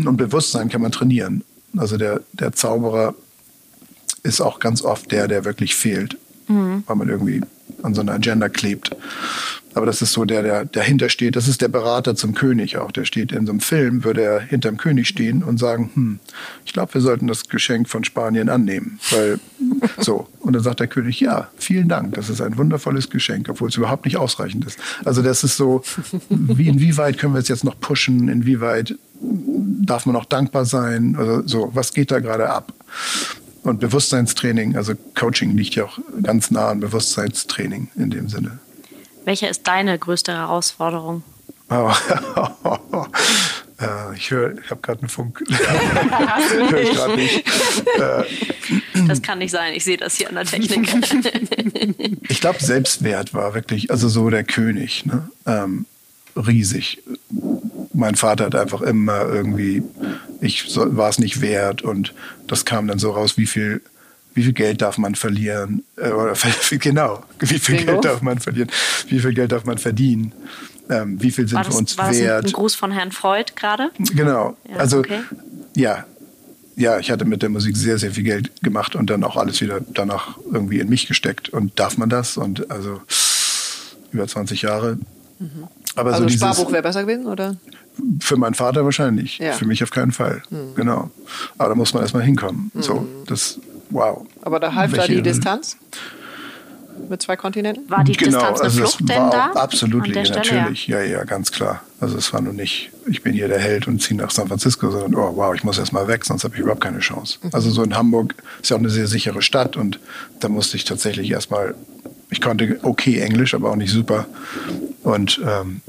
[0.05, 1.43] Und Bewusstsein kann man trainieren.
[1.75, 3.13] Also der, der Zauberer
[4.23, 6.83] ist auch ganz oft der, der wirklich fehlt, mhm.
[6.85, 7.41] weil man irgendwie
[7.83, 8.95] an so einer Agenda klebt.
[9.77, 11.35] Aber das ist so der, der dahinter steht.
[11.35, 12.91] Das ist der Berater zum König auch.
[12.91, 16.19] Der steht in so einem Film, würde er hinterm König stehen und sagen, hm,
[16.65, 18.99] ich glaube, wir sollten das Geschenk von Spanien annehmen.
[19.11, 19.39] Weil
[19.99, 20.27] so.
[20.39, 22.15] Und dann sagt der König, ja, vielen Dank.
[22.15, 24.79] Das ist ein wundervolles Geschenk, obwohl es überhaupt nicht ausreichend ist.
[25.05, 25.83] Also das ist so,
[26.29, 28.29] wie inwieweit können wir es jetzt noch pushen?
[28.29, 31.15] Inwieweit darf man auch dankbar sein?
[31.17, 32.73] Also so, was geht da gerade ab?
[33.63, 38.59] Und Bewusstseinstraining, also Coaching liegt ja auch ganz nah an Bewusstseinstraining in dem Sinne.
[39.25, 41.23] Welche ist deine größte Herausforderung?
[41.69, 41.91] Oh.
[43.81, 45.43] äh, ich höre, ich habe gerade einen Funk.
[45.49, 47.45] höre ich gerade nicht.
[47.99, 48.23] Äh,
[49.05, 49.73] das kann nicht sein.
[49.73, 50.89] Ich sehe das hier an der Technik.
[52.29, 55.05] ich glaube, Selbstwert war wirklich, also so der König.
[55.05, 55.27] Ne?
[55.45, 55.85] Ähm,
[56.37, 57.03] riesig.
[57.97, 59.83] Mein Vater hat einfach immer irgendwie,
[60.39, 62.13] ich war es nicht wert und
[62.47, 63.81] das kam dann so raus, wie viel
[64.33, 65.83] wie viel Geld darf man verlieren?
[65.95, 66.33] Äh, oder
[66.71, 67.93] genau, wie viel Bingo.
[67.93, 68.69] Geld darf man verlieren?
[69.07, 70.31] Wie viel Geld darf man verdienen?
[70.91, 72.53] Ähm, wie viel sind War wir das, uns war das ein, wert?
[72.53, 73.89] Gruß von Herrn Freud gerade?
[73.97, 74.55] Genau.
[74.69, 75.21] Ja, also okay.
[75.75, 76.05] ja,
[76.75, 79.59] ja, ich hatte mit der Musik sehr, sehr viel Geld gemacht und dann auch alles
[79.59, 81.49] wieder danach irgendwie in mich gesteckt.
[81.49, 82.37] Und darf man das?
[82.37, 83.01] Und also
[84.11, 84.99] über 20 Jahre.
[85.97, 87.55] Aber Also so dieses, Sparbuch wäre besser gewesen, oder?
[88.19, 89.39] für meinen Vater wahrscheinlich.
[89.39, 89.53] Ja.
[89.53, 90.43] Für mich auf keinen Fall.
[90.75, 91.09] Genau.
[91.57, 92.71] Aber da muss man erstmal hinkommen.
[92.75, 94.25] So, das, wow.
[94.43, 95.77] Aber da half da Welche- die Distanz
[97.09, 97.89] mit zwei Kontinenten?
[97.89, 99.51] War die genau, Distanz eine also Flucht das denn war da?
[99.51, 100.87] auch absolut natürlich.
[100.87, 101.01] Ja.
[101.01, 101.81] ja, ganz klar.
[101.99, 104.91] Also es war nur nicht, ich bin hier der Held und ziehe nach San Francisco,
[104.91, 107.39] sondern oh wow, ich muss erst mal weg, sonst habe ich überhaupt keine Chance.
[107.41, 107.49] Mhm.
[107.53, 109.99] Also so in Hamburg ist ja auch eine sehr sichere Stadt und
[110.39, 111.75] da musste ich tatsächlich erstmal,
[112.29, 114.25] ich konnte okay Englisch, aber auch nicht super.
[115.07, 115.79] Und ähm,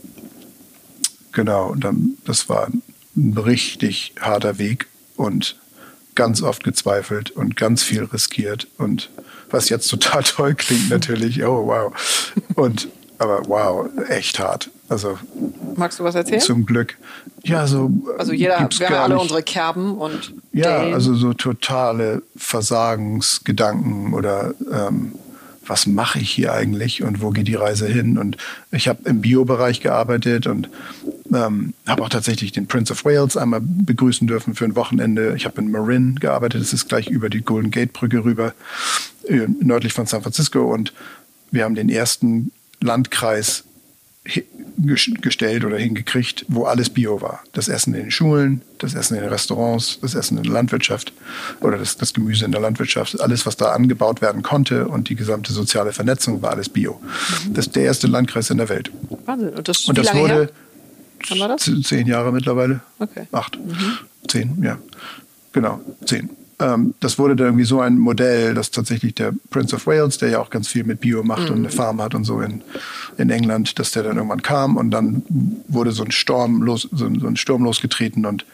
[1.33, 2.69] genau, und dann, das war
[3.17, 5.57] ein richtig harter Weg und
[6.15, 9.11] ganz oft gezweifelt und ganz viel riskiert und
[9.51, 11.93] was jetzt total toll klingt natürlich, oh wow.
[12.55, 12.87] Und
[13.19, 14.71] aber wow, echt hart.
[14.89, 15.19] Also
[15.75, 16.41] Magst du was erzählen?
[16.41, 16.97] zum Glück.
[17.43, 20.95] Ja, so also jeder, wir haben alle unsere Kerben und Ja, Dellen.
[20.95, 25.17] also so totale Versagensgedanken oder ähm,
[25.69, 28.19] was mache ich hier eigentlich und wo geht die Reise hin?
[28.19, 28.37] Und
[28.71, 30.69] ich habe im Bio-Bereich gearbeitet und
[31.33, 35.35] ähm, habe auch tatsächlich den Prince of Wales einmal begrüßen dürfen für ein Wochenende.
[35.37, 38.55] Ich habe in Marin gearbeitet, das ist gleich über die Golden Gate Brücke rüber,
[39.27, 40.73] äh, nördlich von San Francisco.
[40.73, 40.93] Und
[41.51, 42.51] wir haben den ersten
[42.81, 43.65] Landkreis
[44.77, 47.41] gestellt oder hingekriegt, wo alles Bio war.
[47.53, 51.13] Das Essen in den Schulen, das Essen in den Restaurants, das Essen in der Landwirtschaft
[51.61, 55.17] oder das, das Gemüse in der Landwirtschaft, alles, was da angebaut werden konnte und die
[55.17, 57.01] gesamte soziale Vernetzung war alles Bio.
[57.51, 58.91] Das ist der erste Landkreis in der Welt.
[59.25, 59.51] Wahnsinn.
[59.51, 60.51] Und das, Und das wurde
[61.29, 61.57] her?
[61.59, 62.81] Zehn Jahre mittlerweile.
[62.99, 63.27] Okay.
[63.33, 63.59] Acht.
[64.29, 64.79] Zehn, ja.
[65.53, 66.31] Genau, zehn.
[66.61, 70.31] Ähm, das wurde dann irgendwie so ein Modell, dass tatsächlich der Prince of Wales, der
[70.31, 72.63] ja auch ganz viel mit Bio macht und eine Farm hat und so in,
[73.17, 75.23] in England, dass der dann irgendwann kam und dann
[75.69, 78.45] wurde so ein Sturm los, so, ein- so ein Sturm losgetreten und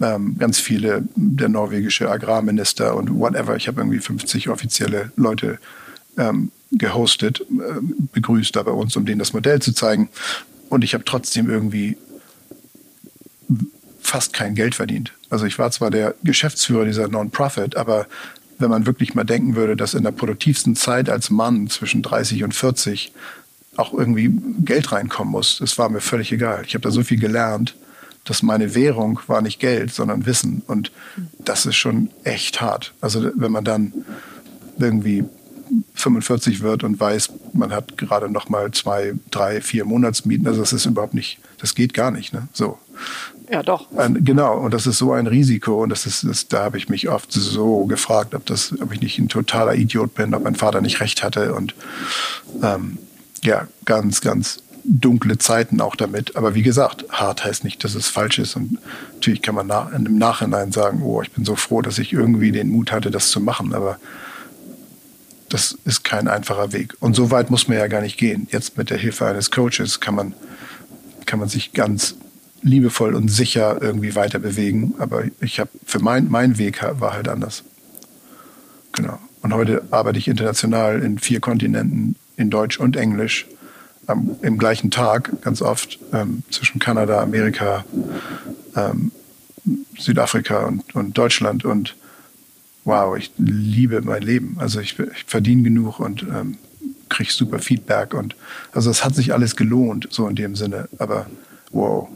[0.00, 5.58] ähm, ganz viele, der norwegische Agrarminister und whatever, ich habe irgendwie 50 offizielle Leute
[6.18, 7.80] ähm, gehostet, äh,
[8.12, 10.08] begrüßt da bei uns, um denen das Modell zu zeigen.
[10.68, 11.96] Und ich habe trotzdem irgendwie
[14.00, 15.12] fast kein Geld verdient.
[15.30, 18.06] Also ich war zwar der Geschäftsführer dieser Non-Profit, aber
[18.58, 22.44] wenn man wirklich mal denken würde, dass in der produktivsten Zeit als Mann zwischen 30
[22.44, 23.12] und 40
[23.76, 24.30] auch irgendwie
[24.64, 26.64] Geld reinkommen muss, das war mir völlig egal.
[26.66, 27.74] Ich habe da so viel gelernt,
[28.24, 30.62] dass meine Währung war nicht Geld, sondern Wissen.
[30.66, 30.90] Und
[31.38, 32.94] das ist schon echt hart.
[33.00, 33.92] Also wenn man dann
[34.78, 35.24] irgendwie
[35.94, 40.72] 45 wird und weiß, man hat gerade noch mal zwei, drei, vier Monatsmieten, also das
[40.72, 42.32] ist überhaupt nicht, das geht gar nicht.
[42.32, 42.48] Ne?
[42.52, 42.78] So.
[43.50, 43.90] Ja, doch.
[43.96, 46.88] Ein, genau, und das ist so ein Risiko und das ist, das, da habe ich
[46.88, 50.56] mich oft so gefragt, ob, das, ob ich nicht ein totaler Idiot bin, ob mein
[50.56, 51.74] Vater nicht recht hatte und
[52.62, 52.98] ähm,
[53.42, 56.36] ja, ganz, ganz dunkle Zeiten auch damit.
[56.36, 58.78] Aber wie gesagt, hart heißt nicht, dass es falsch ist und
[59.14, 62.52] natürlich kann man nach, im Nachhinein sagen, oh, ich bin so froh, dass ich irgendwie
[62.52, 63.98] den Mut hatte, das zu machen, aber
[65.48, 66.96] das ist kein einfacher Weg.
[67.00, 68.48] Und so weit muss man ja gar nicht gehen.
[68.50, 70.34] Jetzt mit der Hilfe eines Coaches kann man,
[71.24, 72.16] kann man sich ganz
[72.62, 74.94] liebevoll und sicher irgendwie weiter bewegen.
[74.98, 77.64] Aber ich habe für mein, mein Weg war halt anders.
[78.92, 79.18] Genau.
[79.42, 83.46] Und heute arbeite ich international in vier Kontinenten, in Deutsch und Englisch,
[84.06, 87.84] am, im gleichen Tag, ganz oft, ähm, zwischen Kanada, Amerika,
[88.74, 89.12] ähm,
[89.98, 91.64] Südafrika und, und Deutschland.
[91.64, 91.96] Und
[92.84, 94.56] wow, ich liebe mein Leben.
[94.58, 96.58] Also ich, ich verdiene genug und ähm,
[97.08, 98.14] kriege super Feedback.
[98.14, 98.36] Und
[98.72, 100.88] also es hat sich alles gelohnt, so in dem Sinne.
[100.98, 101.26] Aber
[101.70, 102.08] wow.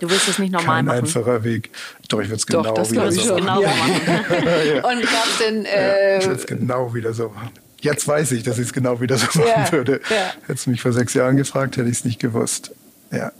[0.00, 0.98] Du willst es nicht normal Kein machen.
[1.00, 1.70] einfacher Weg.
[2.08, 3.44] Doch, ich würde es Doch, genau das wieder ich so schon.
[3.44, 3.60] machen.
[3.62, 4.84] Genau so machen.
[4.98, 7.50] Und gab es denn, Ja, äh, ich würde es genau wieder so machen.
[7.80, 10.00] Jetzt weiß ich, dass ich es genau wieder so machen Ja, würde.
[10.10, 10.16] ja.
[10.46, 12.72] Hättest du mich vor sechs Jahren gefragt, hätte ich es nicht gewusst.
[13.12, 13.32] Ja,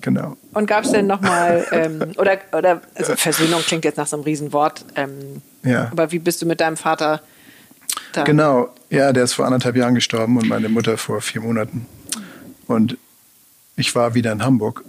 [0.00, 0.36] genau.
[0.52, 4.24] und gab es denn nochmal, ähm, oder, oder, also Versöhnung klingt jetzt nach so einem
[4.24, 5.88] Riesenwort, ähm, Ja.
[5.90, 7.22] aber wie bist du mit deinem Vater
[8.12, 8.22] da?
[8.24, 11.86] Genau, ja, der ist vor anderthalb Jahren gestorben und meine Mutter vor vier Monaten.
[12.68, 12.98] Und
[13.76, 14.84] ich war wieder in Hamburg.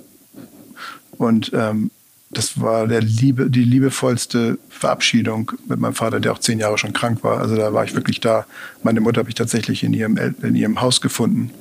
[1.17, 1.91] Und ähm,
[2.29, 6.93] das war der Liebe, die liebevollste Verabschiedung mit meinem Vater, der auch zehn Jahre schon
[6.93, 7.39] krank war.
[7.39, 8.45] Also da war ich wirklich da.
[8.83, 11.51] Meine Mutter habe ich tatsächlich in ihrem, in ihrem Haus gefunden.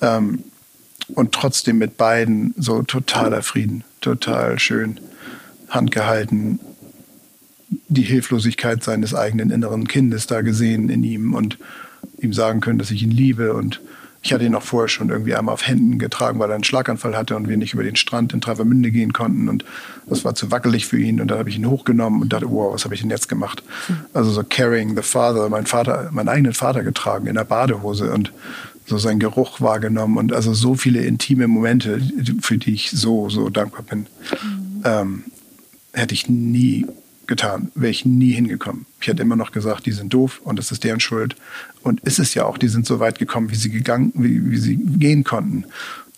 [0.00, 0.44] Ähm,
[1.14, 5.00] und trotzdem mit beiden so totaler Frieden, total schön,
[5.68, 6.60] handgehalten,
[7.88, 11.58] die Hilflosigkeit seines eigenen inneren Kindes da gesehen in ihm und
[12.18, 13.80] ihm sagen können, dass ich ihn liebe und
[14.22, 17.16] Ich hatte ihn auch vorher schon irgendwie einmal auf Händen getragen, weil er einen Schlaganfall
[17.16, 19.48] hatte und wir nicht über den Strand in Travemünde gehen konnten.
[19.48, 19.64] Und
[20.06, 21.20] das war zu wackelig für ihn.
[21.20, 23.62] Und dann habe ich ihn hochgenommen und dachte, wow, was habe ich denn jetzt gemacht?
[24.14, 28.32] Also so carrying the father, mein Vater, meinen eigenen Vater getragen in der Badehose und
[28.88, 32.00] so seinen Geruch wahrgenommen und also so viele intime Momente,
[32.40, 34.82] für die ich so, so dankbar bin, mhm.
[34.84, 35.24] ähm,
[35.92, 36.86] hätte ich nie
[37.28, 38.86] getan, wäre ich nie hingekommen.
[39.00, 41.36] Ich hätte immer noch gesagt, die sind doof und das ist deren Schuld.
[41.82, 44.56] Und ist es ja auch, die sind so weit gekommen, wie sie gegangen, wie, wie
[44.56, 45.64] sie gehen konnten.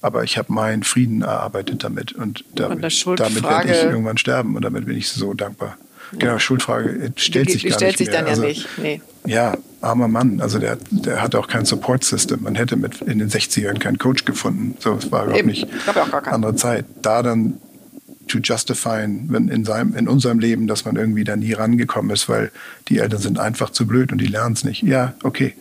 [0.00, 4.64] Aber ich habe meinen Frieden erarbeitet damit und damit, damit werde ich irgendwann sterben und
[4.64, 5.76] damit bin ich so dankbar.
[6.12, 6.18] Ja.
[6.18, 8.16] Genau, Schuldfrage stellt die, sich die gar stellt nicht sich mehr.
[8.16, 8.68] dann ja also, nicht.
[8.78, 9.02] Nee.
[9.26, 10.40] Ja, armer Mann.
[10.40, 12.42] Also der, der hatte auch kein Support-System.
[12.42, 14.76] Man hätte mit in den 60ern keinen Coach gefunden.
[14.80, 15.68] So, es war überhaupt nicht
[16.24, 16.86] andere Zeit.
[17.02, 17.60] Da dann
[18.30, 22.28] to justifyen, wenn in, seinem, in unserem Leben, dass man irgendwie da nie rangekommen ist,
[22.28, 22.50] weil
[22.88, 24.82] die Eltern sind einfach zu blöd und die lernen es nicht.
[24.82, 25.54] Ja, okay.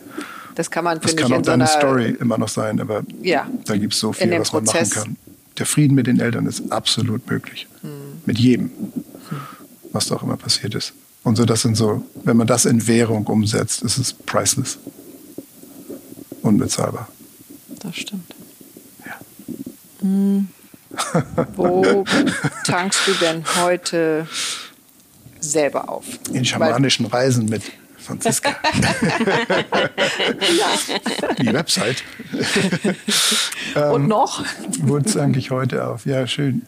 [0.54, 3.76] Das kann man, Das kann auch deine so Story immer noch sein, aber ja, da
[3.76, 5.16] gibt es so viel, was man machen kann.
[5.58, 7.66] Der Frieden mit den Eltern ist absolut möglich.
[7.82, 7.90] Hm.
[8.24, 8.70] Mit jedem,
[9.92, 10.92] was da auch immer passiert ist.
[11.22, 14.78] Und so, das sind so, wenn man das in Währung umsetzt, ist es priceless.
[16.42, 17.08] Unbezahlbar.
[17.80, 18.34] Das stimmt.
[19.04, 19.14] Ja.
[20.00, 20.48] Hm.
[21.56, 22.04] Wo
[22.64, 24.26] tankst du denn heute
[25.40, 26.04] selber auf?
[26.32, 27.62] In schamanischen Reisen mit
[27.98, 28.50] Franziska.
[31.38, 32.02] Die Website.
[33.92, 34.44] Und noch?
[34.80, 36.06] Wo tanke ich heute auf?
[36.06, 36.62] Ja, schön.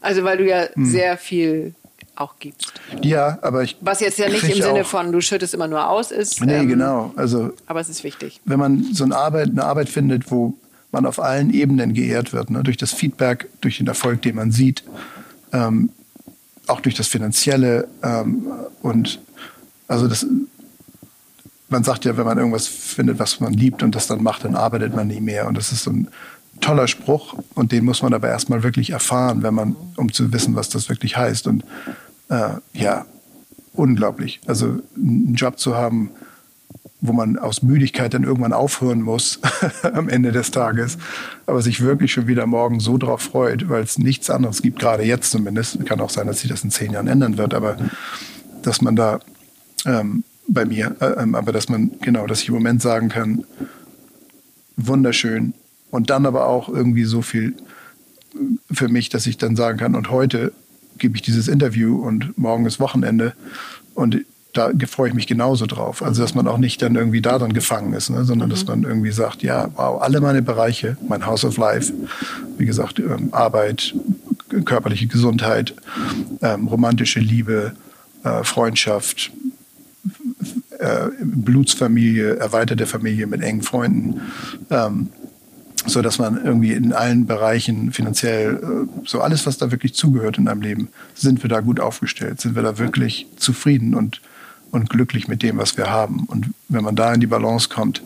[0.00, 0.86] Also weil du ja hm.
[0.86, 1.74] sehr viel
[2.14, 2.72] auch gibst.
[3.02, 3.76] Ja, aber ich.
[3.80, 6.40] Was jetzt ja nicht im Sinne von, du schüttest immer nur aus ist.
[6.40, 7.12] Nee, ähm, genau.
[7.16, 8.40] Also, aber es ist wichtig.
[8.44, 10.54] Wenn man so eine Arbeit, eine Arbeit findet, wo
[10.92, 12.62] man auf allen Ebenen geehrt wird, ne?
[12.62, 14.84] durch das Feedback, durch den Erfolg, den man sieht,
[15.52, 15.90] ähm,
[16.66, 18.46] auch durch das Finanzielle ähm,
[18.82, 19.20] und
[19.88, 20.26] also das,
[21.68, 24.56] man sagt ja, wenn man irgendwas findet, was man liebt und das dann macht, dann
[24.56, 26.08] arbeitet man nie mehr und das ist so ein
[26.60, 30.54] toller Spruch und den muss man aber erstmal wirklich erfahren, wenn man, um zu wissen,
[30.56, 31.64] was das wirklich heißt und
[32.28, 33.06] äh, ja,
[33.74, 34.40] unglaublich.
[34.46, 36.10] Also einen Job zu haben,
[37.06, 39.40] wo man aus Müdigkeit dann irgendwann aufhören muss
[39.82, 40.98] am Ende des Tages,
[41.46, 45.04] aber sich wirklich schon wieder morgen so drauf freut, weil es nichts anderes gibt, gerade
[45.04, 45.84] jetzt zumindest.
[45.86, 47.76] Kann auch sein, dass sich das in zehn Jahren ändern wird, aber
[48.62, 49.20] dass man da
[49.84, 53.44] ähm, bei mir, äh, ähm, aber dass man, genau, dass ich im Moment sagen kann,
[54.76, 55.54] wunderschön.
[55.90, 57.54] Und dann aber auch irgendwie so viel
[58.70, 60.52] für mich, dass ich dann sagen kann, und heute
[60.98, 63.34] gebe ich dieses Interview und morgen ist Wochenende.
[63.94, 64.24] Und
[64.56, 66.02] da freue ich mich genauso drauf.
[66.02, 68.24] Also dass man auch nicht dann irgendwie daran gefangen ist, ne?
[68.24, 68.52] sondern mhm.
[68.52, 71.92] dass man irgendwie sagt, ja, wow, alle meine Bereiche, mein House of Life,
[72.58, 73.94] wie gesagt, ähm, Arbeit,
[74.64, 75.74] körperliche Gesundheit,
[76.42, 77.72] ähm, romantische Liebe,
[78.24, 79.30] äh, Freundschaft,
[80.78, 84.20] äh, Blutsfamilie, erweiterte Familie mit engen Freunden.
[84.70, 85.08] Ähm,
[85.86, 90.38] so dass man irgendwie in allen Bereichen finanziell, äh, so alles, was da wirklich zugehört
[90.38, 94.20] in einem Leben, sind wir da gut aufgestellt, sind wir da wirklich zufrieden und,
[94.76, 96.24] und glücklich mit dem, was wir haben.
[96.26, 98.02] Und wenn man da in die Balance kommt,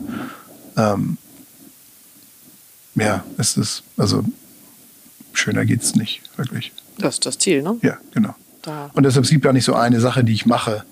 [0.77, 1.17] ähm,
[2.95, 4.23] ja, ist es, also
[5.33, 6.71] schöner geht es nicht, wirklich.
[6.97, 7.77] Das ist das Ziel, ne?
[7.81, 8.35] Ja, genau.
[8.61, 8.91] Da.
[8.93, 10.83] Und deshalb gibt es ja nicht so eine Sache, die ich mache,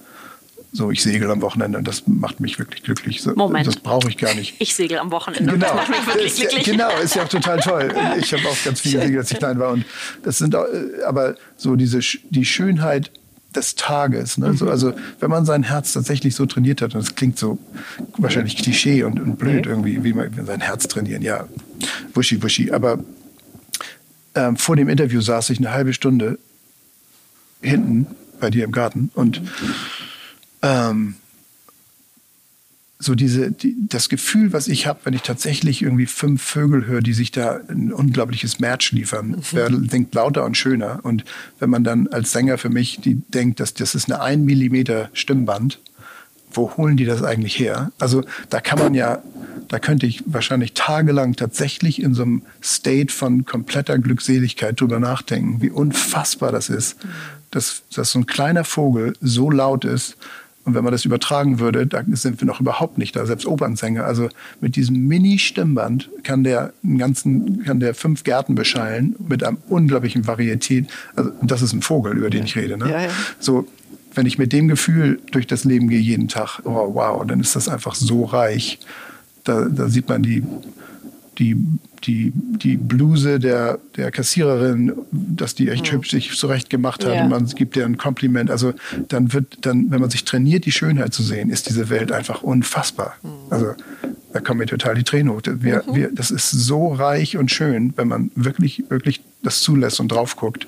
[0.71, 3.23] so, ich segel am Wochenende und das macht mich wirklich glücklich.
[3.23, 3.65] So, Moment.
[3.65, 4.55] Das brauche ich gar nicht.
[4.59, 5.65] Ich segel am Wochenende genau.
[5.65, 6.63] das macht mich wirklich ist, glücklich.
[6.65, 7.91] Genau, ist ja auch total toll.
[8.19, 9.71] Ich habe auch ganz viele Segel, als ich klein war.
[9.71, 9.84] Und
[10.23, 11.99] das sind auch, äh, aber so diese,
[12.30, 13.11] die Schönheit
[13.56, 14.38] des Tages.
[14.38, 14.54] Ne?
[14.54, 17.58] So, also wenn man sein Herz tatsächlich so trainiert hat, und das klingt so
[18.18, 21.47] wahrscheinlich Klischee und, und blöd irgendwie, wie man sein Herz trainieren, ja,
[22.14, 22.72] wuschi, wuschi.
[22.72, 23.00] Aber
[24.36, 26.38] ähm, vor dem Interview saß ich eine halbe Stunde
[27.62, 28.08] hinten
[28.39, 29.41] bei dir im Garten und
[30.62, 31.16] ähm,
[33.02, 37.02] so diese, die, das Gefühl, was ich habe, wenn ich tatsächlich irgendwie fünf Vögel höre,
[37.02, 39.41] die sich da ein unglaubliches Match liefern, mhm.
[39.52, 41.00] wer denkt lauter und schöner.
[41.04, 41.24] Und
[41.60, 45.10] wenn man dann als Sänger für mich die denkt, dass das ist eine ein Millimeter
[45.14, 45.80] Stimmband,
[46.52, 47.93] wo holen die das eigentlich her?
[48.00, 49.24] Also da kann man ja,
[49.70, 55.62] da könnte ich wahrscheinlich tagelang tatsächlich in so einem State von kompletter Glückseligkeit drüber nachdenken,
[55.62, 57.10] wie unfassbar das ist, mhm.
[57.52, 60.18] dass, dass so ein kleiner Vogel so laut ist
[60.70, 64.05] und wenn man das übertragen würde, da sind wir noch überhaupt nicht da, selbst Opernsänger.
[64.05, 64.30] Also
[64.61, 70.28] mit diesem Mini-Stimmband kann der einen ganzen, kann der fünf Gärten beschallen mit einem unglaublichen
[70.28, 70.86] Varietät.
[71.15, 72.78] Also, das ist ein Vogel, über den ich rede.
[72.78, 72.88] Ne?
[72.88, 73.09] Ja, ja.
[73.39, 73.67] So,
[74.13, 77.55] wenn ich mit dem Gefühl durch das Leben gehe jeden Tag, oh wow, dann ist
[77.55, 78.78] das einfach so reich.
[79.45, 80.43] Da, da sieht man die,
[81.39, 81.57] die
[82.05, 85.97] die, die Bluse der, der Kassiererin, dass die echt mhm.
[85.97, 87.23] hübsch sich zurecht gemacht hat ja.
[87.23, 88.49] und man gibt ihr ein Kompliment.
[88.49, 88.73] Also
[89.07, 92.41] dann wird dann, wenn man sich trainiert, die Schönheit zu sehen, ist diese Welt einfach
[92.41, 93.15] unfassbar.
[93.21, 93.29] Mhm.
[93.49, 93.73] Also
[94.33, 95.41] da kommen mir total die Tränen hoch.
[95.45, 95.95] Wir, mhm.
[95.95, 100.35] wir, das ist so reich und schön, wenn man wirklich, wirklich das zulässt und drauf
[100.35, 100.67] guckt.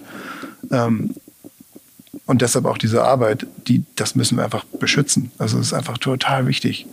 [0.72, 1.11] Ähm,
[2.26, 5.32] und deshalb auch diese Arbeit, die, das müssen wir einfach beschützen.
[5.38, 6.86] Also es ist einfach total wichtig.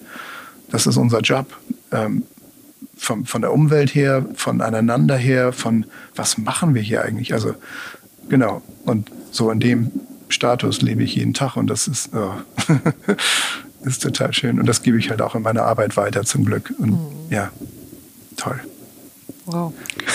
[0.71, 1.57] Das ist unser Job.
[1.93, 2.25] Ähm,
[2.99, 7.33] von, von der Umwelt her, von aneinander her, von was machen wir hier eigentlich?
[7.33, 7.55] Also
[8.29, 8.63] genau.
[8.85, 9.91] Und so in dem
[10.29, 12.35] Status lebe ich jeden Tag und das ist, oh,
[13.85, 14.61] ist total schön.
[14.61, 16.73] Und das gebe ich halt auch in meiner Arbeit weiter zum Glück.
[16.79, 17.31] Und mhm.
[17.31, 17.51] ja,
[18.37, 18.61] toll.
[19.47, 19.73] Wow.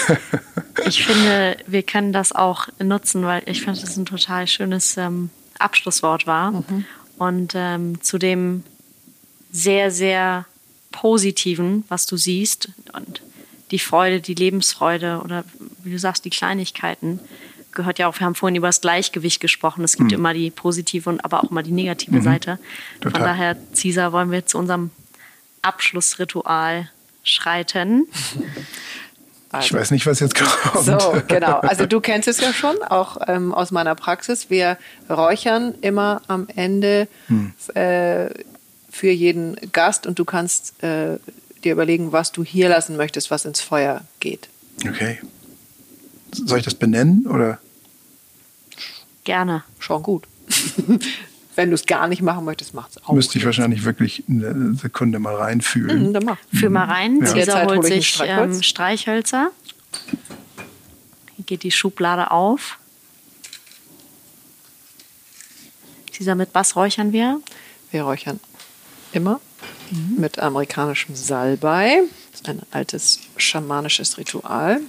[0.86, 5.30] ich finde, wir können das auch nutzen, weil ich finde, das ein total schönes ähm,
[5.58, 6.52] Abschlusswort war.
[6.52, 6.86] Mhm.
[7.18, 8.64] Und ähm, zu dem
[9.52, 10.46] sehr, sehr
[10.94, 13.22] Positiven, was du siehst und
[13.72, 15.44] die Freude, die Lebensfreude oder
[15.84, 17.20] wie du sagst, die Kleinigkeiten,
[17.74, 19.84] gehört ja auch, wir haben vorhin über das Gleichgewicht gesprochen.
[19.84, 20.18] Es gibt mhm.
[20.20, 22.22] immer die positive und aber auch immer die negative mhm.
[22.22, 22.60] Seite.
[23.02, 23.12] Total.
[23.12, 24.91] Von daher, Cesar, wollen wir zu unserem
[25.64, 26.89] Abschlussritual
[27.24, 28.06] schreiten.
[29.52, 30.86] Also, ich weiß nicht, was jetzt kommt.
[30.86, 31.60] So, genau.
[31.62, 34.52] Also du kennst es ja schon, auch ähm, aus meiner Praxis.
[34.52, 34.78] Wir
[35.10, 37.54] räuchern immer am Ende hm.
[37.74, 38.30] äh,
[38.94, 41.18] für jeden Gast und du kannst äh,
[41.64, 44.50] dir überlegen, was du hier lassen möchtest, was ins Feuer geht.
[44.88, 45.20] Okay.
[46.32, 47.58] Soll ich das benennen oder?
[49.24, 49.64] Gerne.
[49.80, 50.28] Schon gut.
[51.56, 53.14] Wenn du es gar nicht machen möchtest, mach es auch.
[53.14, 56.10] Müsste ich wahrscheinlich wirklich eine Sekunde mal reinfühlen.
[56.10, 56.38] Mhm, dann mach.
[56.54, 57.20] Fühl mal rein.
[57.20, 57.26] Ja.
[57.26, 58.58] Cesar holt sich Streichholz.
[58.58, 59.52] Ähm, Streichhölzer.
[61.36, 62.78] Hier geht die Schublade auf.
[66.12, 67.41] Cesar, mit was räuchern wir?
[67.89, 68.39] Wir räuchern
[69.14, 69.39] immer
[69.91, 70.20] mhm.
[70.20, 72.01] mit amerikanischem Salbei.
[72.32, 74.82] Das ist ein altes schamanisches Ritual.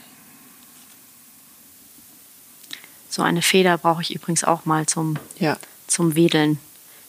[3.09, 5.57] So eine Feder brauche ich übrigens auch mal zum, ja.
[5.87, 6.59] zum Wedeln.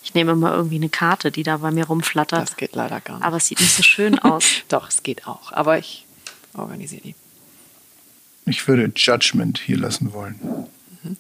[0.04, 2.44] Ich nehme mal irgendwie eine Karte, die da bei mir rumflattert.
[2.44, 3.26] Das geht leider gar nicht.
[3.26, 4.44] Aber es sieht nicht so schön aus.
[4.68, 5.52] Doch, es geht auch.
[5.52, 6.06] Aber ich
[6.54, 7.16] organisiere die.
[8.46, 10.68] Ich würde Judgment hier lassen wollen.
[11.02, 11.18] Mhm.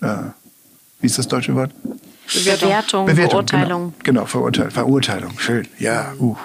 [0.00, 0.30] Äh,
[1.00, 1.72] wie ist das deutsche Wort?
[2.34, 3.94] Bewertung, Bewertung, Verurteilung.
[4.02, 4.70] Genau, genau Verurteilung.
[4.70, 5.66] Verurteilung, schön.
[5.78, 6.36] Ja, uh.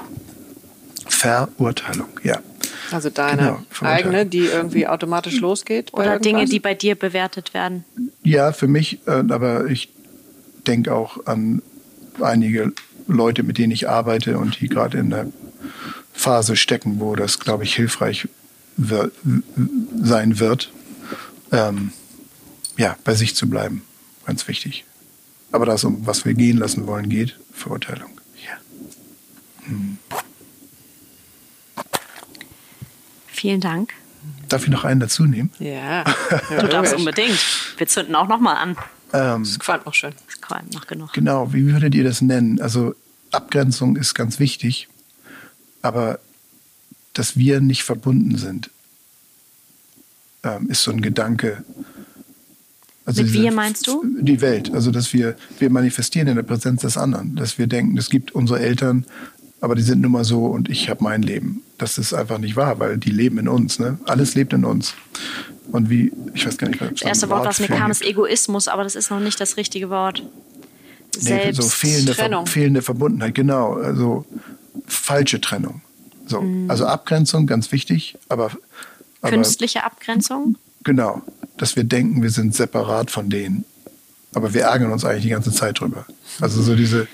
[1.08, 2.40] Verurteilung, ja.
[2.92, 3.42] Also deine
[3.80, 5.94] genau, eigene, die irgendwie automatisch losgeht?
[5.94, 7.86] Oder Dinge, die bei dir bewertet werden?
[8.24, 9.90] Ja, für mich, äh, aber ich
[10.68, 11.62] denke auch an
[12.22, 12.72] einige
[13.08, 15.28] Leute, mit denen ich arbeite und die gerade in der
[16.14, 18.28] Phase stecken, wo das, glaube ich, hilfreich
[18.78, 19.12] wird,
[20.02, 20.72] sein wird,
[21.52, 21.92] ähm,
[22.78, 23.84] ja, bei sich zu bleiben.
[24.26, 24.86] Ganz wichtig.
[25.54, 28.10] Aber das, um was wir gehen lassen wollen, geht, Verurteilung.
[28.44, 29.68] Ja.
[29.68, 30.00] Hm.
[33.28, 33.94] Vielen Dank.
[34.50, 35.52] Darf ich noch einen dazu nehmen?
[35.60, 36.04] Ja.
[36.50, 37.40] du darfst unbedingt.
[37.78, 38.76] Wir zünden auch noch mal an.
[39.14, 40.14] Ähm, das qualmt noch schön.
[40.26, 41.14] Das qualmt noch genug.
[41.14, 41.54] Genau.
[41.54, 42.60] Wie würdet ihr das nennen?
[42.60, 42.96] Also
[43.32, 44.88] Abgrenzung ist ganz wichtig,
[45.84, 46.20] aber
[47.14, 48.72] dass wir nicht verbunden sind,
[50.42, 51.64] ähm, ist so ein Gedanke.
[53.06, 54.04] Also Mit wir meinst du?
[54.20, 54.74] Die Welt.
[54.74, 57.36] Also dass wir, wir manifestieren in der Präsenz des anderen.
[57.36, 59.06] Dass wir denken, es gibt unsere Eltern,
[59.60, 61.62] aber die sind nun mal so und ich habe mein Leben.
[61.78, 63.80] Das ist einfach nicht wahr, weil die leben in uns.
[63.80, 63.98] Ne?
[64.06, 64.94] Alles lebt in uns.
[65.72, 68.68] Und wie, ich weiß gar nicht, was Das erste Wort, was mir kam, ist Egoismus,
[68.68, 70.24] aber das ist noch nicht das richtige Wort.
[71.22, 73.74] Nee, so fehlende, Ver fehlende Verbundenheit, genau.
[73.74, 74.26] Also
[74.88, 75.82] falsche Trennung.
[76.26, 76.70] So, mhm.
[76.70, 78.52] Also Abgrenzung, ganz wichtig, aber,
[79.22, 79.32] aber.
[79.32, 80.58] Künstliche Abgrenzung?
[80.84, 81.22] Genau.
[81.58, 83.66] Dass wir denken, wir sind separat von denen.
[84.34, 86.06] Aber wir ärgern uns eigentlich die ganze Zeit drüber.
[86.42, 87.08] Also so diese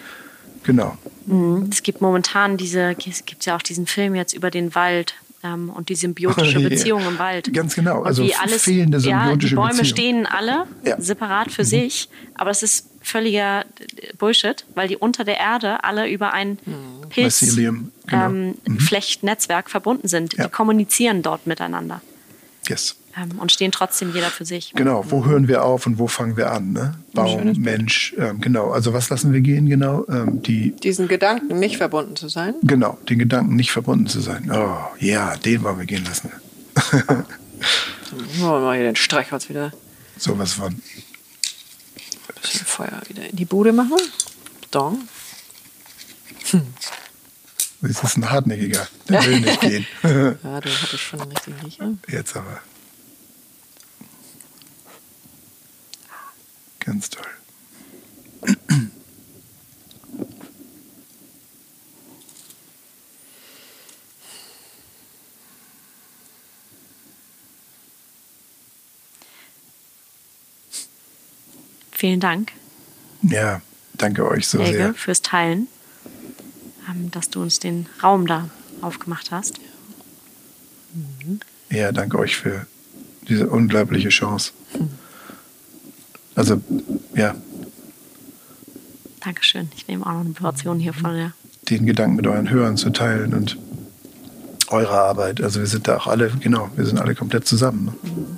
[0.63, 0.97] Genau.
[1.25, 1.69] Mhm.
[1.71, 5.69] Es gibt momentan diese, es gibt ja auch diesen Film jetzt über den Wald ähm,
[5.69, 7.53] und die symbiotische Beziehung im Wald.
[7.53, 8.03] Ganz genau.
[8.03, 9.85] Also wie alles, fehlende symbiotische ja, die Bäume Beziehung.
[9.85, 10.99] stehen alle ja.
[10.99, 11.67] separat für mhm.
[11.67, 13.65] sich, aber es ist völliger
[14.17, 17.09] Bullshit, weil die unter der Erde alle über ein mhm.
[17.09, 18.25] Pilzflechtnetzwerk genau.
[18.25, 19.69] ähm, mhm.
[19.69, 20.37] verbunden sind.
[20.37, 20.45] Ja.
[20.45, 22.01] Die kommunizieren dort miteinander.
[22.67, 24.73] Yes ähm, und stehen trotzdem jeder für sich.
[24.73, 26.73] Genau, wo hören wir auf und wo fangen wir an?
[26.73, 26.95] Ne?
[27.13, 28.71] Baum, Mensch, ähm, genau.
[28.71, 30.05] Also was lassen wir gehen, genau?
[30.09, 32.55] Ähm, die, Diesen Gedanken nicht verbunden zu sein?
[32.63, 34.51] Genau, den Gedanken nicht verbunden zu sein.
[34.53, 36.31] Oh, ja, den wollen wir gehen lassen.
[36.91, 37.25] Dann
[38.39, 39.71] wir mal hier den Streichholz wieder.
[40.17, 40.73] So was von.
[40.73, 40.81] Ein
[42.41, 43.97] bisschen Feuer wieder in die Bude machen.
[44.71, 45.07] Dong.
[46.51, 46.61] Hm.
[47.81, 48.87] Das ist ein hartnäckiger.
[49.07, 49.85] Der will nicht gehen.
[50.03, 51.79] ja, du hattest schon richtig nicht.
[51.81, 51.97] Ne?
[52.07, 52.61] Jetzt aber.
[56.79, 57.25] Ganz toll.
[71.91, 72.53] Vielen Dank.
[73.23, 73.61] Ja,
[73.95, 74.93] danke euch so Helge, sehr.
[74.93, 75.67] fürs Teilen,
[76.89, 78.49] ähm, dass du uns den Raum da
[78.79, 79.59] aufgemacht hast.
[81.69, 82.65] Ja, danke euch für
[83.27, 84.53] diese unglaubliche Chance.
[86.39, 86.61] Also,
[87.15, 87.35] ja,
[89.19, 89.67] Dankeschön.
[89.75, 91.33] Ich nehme auch noch eine Portion hier von der.
[91.69, 93.57] den Gedanken mit euren Hörern zu teilen und
[94.69, 95.41] eure Arbeit.
[95.43, 97.85] Also wir sind da auch alle, genau, wir sind alle komplett zusammen.
[97.87, 97.93] Ne?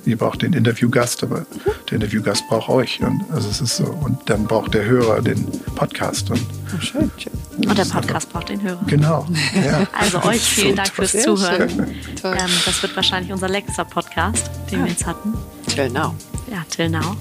[0.06, 1.46] Ihr braucht den Interviewgast, aber
[1.88, 3.00] der Interviewgast braucht euch.
[3.00, 3.84] Und also es ist so.
[3.84, 5.46] Und dann braucht der Hörer den
[5.76, 6.30] Podcast.
[6.30, 6.40] Und
[6.76, 7.32] Oh, schön, schön.
[7.68, 8.80] Und der Podcast braucht den Hörer.
[8.88, 9.26] genau.
[9.54, 9.86] Ja.
[9.92, 11.68] Also euch vielen Dank fürs Zuhören.
[11.78, 15.34] Ähm, das wird wahrscheinlich unser letzter Podcast, den wir jetzt hatten.
[15.68, 16.14] Till now.
[16.50, 17.14] Ja, till now.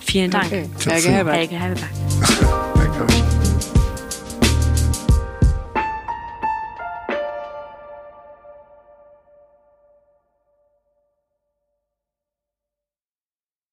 [0.00, 0.46] Vielen Dank.
[0.46, 0.68] Okay.
[0.86, 1.08] Helge.
[1.08, 1.34] Helbert.
[1.36, 1.90] Helge Hellberg.